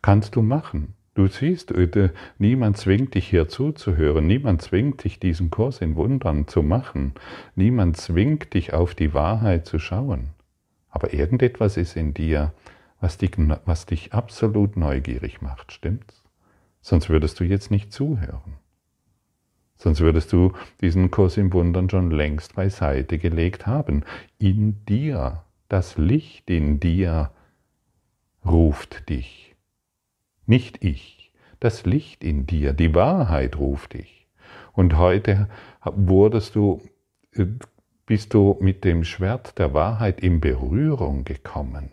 Kannst 0.00 0.36
du 0.36 0.42
machen. 0.42 0.94
Du 1.14 1.26
siehst, 1.26 1.72
äh, 1.72 2.10
niemand 2.38 2.76
zwingt 2.76 3.16
dich 3.16 3.26
hier 3.26 3.48
zuzuhören, 3.48 4.28
niemand 4.28 4.62
zwingt 4.62 5.02
dich, 5.02 5.18
diesen 5.18 5.50
Kurs 5.50 5.80
in 5.80 5.96
Wundern 5.96 6.46
zu 6.46 6.62
machen, 6.62 7.14
niemand 7.56 7.96
zwingt 7.96 8.54
dich, 8.54 8.74
auf 8.74 8.94
die 8.94 9.12
Wahrheit 9.12 9.66
zu 9.66 9.80
schauen. 9.80 10.28
Aber 10.88 11.12
irgendetwas 11.12 11.76
ist 11.76 11.96
in 11.96 12.14
dir, 12.14 12.52
was 13.00 13.18
dich, 13.18 13.32
was 13.64 13.86
dich 13.86 14.12
absolut 14.12 14.76
neugierig 14.76 15.40
macht, 15.40 15.72
stimmt's? 15.72 16.24
Sonst 16.80 17.08
würdest 17.08 17.38
du 17.40 17.44
jetzt 17.44 17.70
nicht 17.70 17.92
zuhören. 17.92 18.58
Sonst 19.76 20.00
würdest 20.00 20.32
du 20.32 20.52
diesen 20.80 21.10
Kurs 21.10 21.36
im 21.36 21.52
Wundern 21.52 21.88
schon 21.88 22.10
längst 22.10 22.56
beiseite 22.56 23.18
gelegt 23.18 23.66
haben. 23.66 24.04
In 24.38 24.84
dir, 24.86 25.44
das 25.68 25.96
Licht 25.96 26.50
in 26.50 26.80
dir 26.80 27.30
ruft 28.44 29.08
dich. 29.08 29.54
Nicht 30.46 30.82
ich, 30.82 31.32
das 31.60 31.84
Licht 31.86 32.24
in 32.24 32.46
dir, 32.46 32.72
die 32.72 32.94
Wahrheit 32.94 33.58
ruft 33.58 33.94
dich. 33.94 34.26
Und 34.72 34.96
heute 34.96 35.48
wurdest 35.84 36.54
du, 36.54 36.80
äh, 37.32 37.46
bist 38.06 38.34
du 38.34 38.56
mit 38.60 38.84
dem 38.84 39.04
Schwert 39.04 39.58
der 39.58 39.74
Wahrheit 39.74 40.20
in 40.20 40.40
Berührung 40.40 41.24
gekommen 41.24 41.90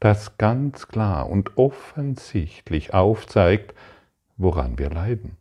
das 0.00 0.38
ganz 0.38 0.88
klar 0.88 1.28
und 1.28 1.56
offensichtlich 1.56 2.94
aufzeigt, 2.94 3.74
woran 4.36 4.78
wir 4.78 4.90
leiden. 4.90 5.36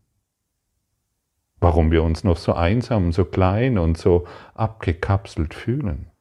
Warum 1.60 1.92
wir 1.92 2.04
uns 2.04 2.24
noch 2.24 2.38
so 2.38 2.54
einsam, 2.54 3.12
so 3.12 3.26
klein 3.26 3.78
und 3.78 3.98
so 3.98 4.28
abgekapselt 4.54 5.54
fühlen. 5.54 6.12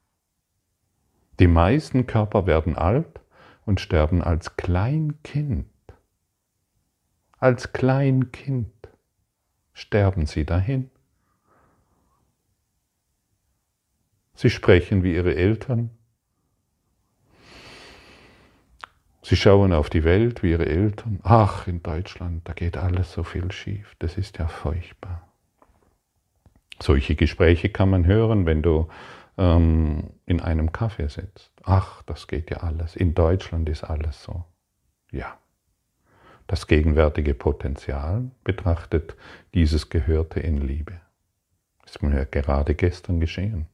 Die 1.39 1.49
meisten 1.49 2.07
Körper 2.07 2.47
werden 2.47 2.77
alt 2.77 3.21
und 3.67 3.81
sterben 3.81 4.23
als 4.23 4.57
Kleinkind. 4.57 5.67
Als 7.39 7.73
Kleinkind 7.73 8.73
sterben 9.75 10.25
sie 10.25 10.47
dahin. 10.47 10.91
Sie 14.35 14.49
sprechen 14.51 15.03
wie 15.03 15.15
ihre 15.15 15.35
Eltern, 15.35 15.91
Sie 19.29 19.35
schauen 19.35 19.73
auf 19.73 19.91
die 19.91 20.05
Welt 20.05 20.45
wie 20.45 20.53
ihre 20.53 20.67
Eltern. 20.67 21.19
Ach, 21.25 21.67
in 21.67 21.83
Deutschland, 21.83 22.49
da 22.49 22.53
geht 22.53 22.77
alles 22.77 23.11
so 23.11 23.25
viel 23.25 23.51
schief. 23.51 23.97
Das 23.99 24.17
ist 24.17 24.39
ja 24.39 24.47
furchtbar. 24.47 25.27
Solche 26.81 27.17
Gespräche 27.17 27.69
kann 27.69 27.91
man 27.91 28.07
hören, 28.07 28.47
wenn 28.47 28.63
du 28.63 28.87
ähm, 29.37 30.11
in 30.27 30.41
einem 30.41 30.69
Café 30.69 31.09
sitzt. 31.09 31.51
Ach, 31.65 32.03
das 32.03 32.29
geht 32.29 32.53
ja 32.53 32.59
alles. 32.59 32.95
In 32.95 33.15
Deutschland 33.15 33.69
ist 33.69 33.83
alles 33.83 34.23
so. 34.23 34.45
Ja. 35.11 35.37
Das 36.47 36.69
gegenwärtige 36.69 37.35
Potenzial 37.35 38.31
betrachtet 38.45 39.17
dieses 39.55 39.91
Gehörte 39.91 40.39
in 40.39 40.59
Liebe. 40.59 41.01
Das 41.83 41.97
ist 41.97 42.03
mir 42.05 42.27
gerade 42.27 42.77
gestern 42.77 43.19
geschehen. 43.19 43.67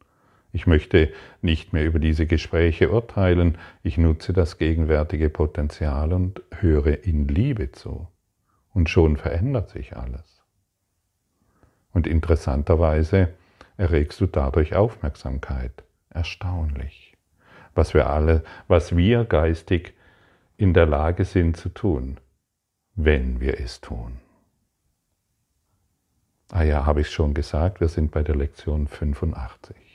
Ich 0.53 0.67
möchte 0.67 1.13
nicht 1.41 1.73
mehr 1.73 1.85
über 1.85 1.99
diese 1.99 2.27
Gespräche 2.27 2.91
urteilen, 2.91 3.57
ich 3.83 3.97
nutze 3.97 4.35
das 4.35 4.59
gegenwärtige 4.59 5.31
Potenzial 5.31 6.13
und 6.13 6.43
höre 6.51 7.05
in 7.05 7.27
Liebe 7.27 7.73
zu. 7.73 8.09
Und 8.75 8.91
schon 8.91 9.17
verändert 9.17 9.71
sich 9.71 9.97
alles. 9.97 10.43
Und 11.93 12.07
interessanterweise 12.07 13.33
erregst 13.77 14.21
du 14.21 14.27
dadurch 14.27 14.75
Aufmerksamkeit. 14.75 15.85
Erstaunlich. 16.11 17.17
Was 17.75 17.95
wir 17.95 18.11
alle, 18.11 18.45
was 18.69 18.97
wir 18.97 19.25
geistig 19.25 19.95
in 20.59 20.75
der 20.75 20.87
Lage 20.87 21.25
sind 21.25 21.57
zu 21.57 21.71
tun, 21.71 22.19
wenn 22.95 23.41
wir 23.41 23.59
es 23.59 23.81
tun. 23.81 24.19
Ah 26.51 26.63
ja, 26.63 26.85
habe 26.85 27.01
ich 27.01 27.11
schon 27.11 27.33
gesagt, 27.33 27.81
wir 27.81 27.89
sind 27.89 28.11
bei 28.11 28.23
der 28.23 28.37
Lektion 28.37 28.87
85. 28.87 29.92